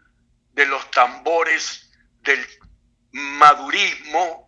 de 0.51 0.65
los 0.65 0.89
tambores 0.91 1.91
del 2.21 2.45
madurismo 3.11 4.45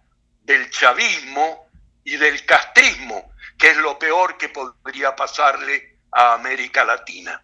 del 0.47 0.69
chavismo 0.69 1.69
y 2.05 2.15
del 2.15 2.45
castrismo, 2.45 3.33
que 3.59 3.71
es 3.71 3.77
lo 3.77 3.99
peor 3.99 4.37
que 4.37 4.47
podría 4.47 5.13
pasarle 5.13 5.99
a 6.09 6.33
América 6.33 6.85
Latina. 6.85 7.43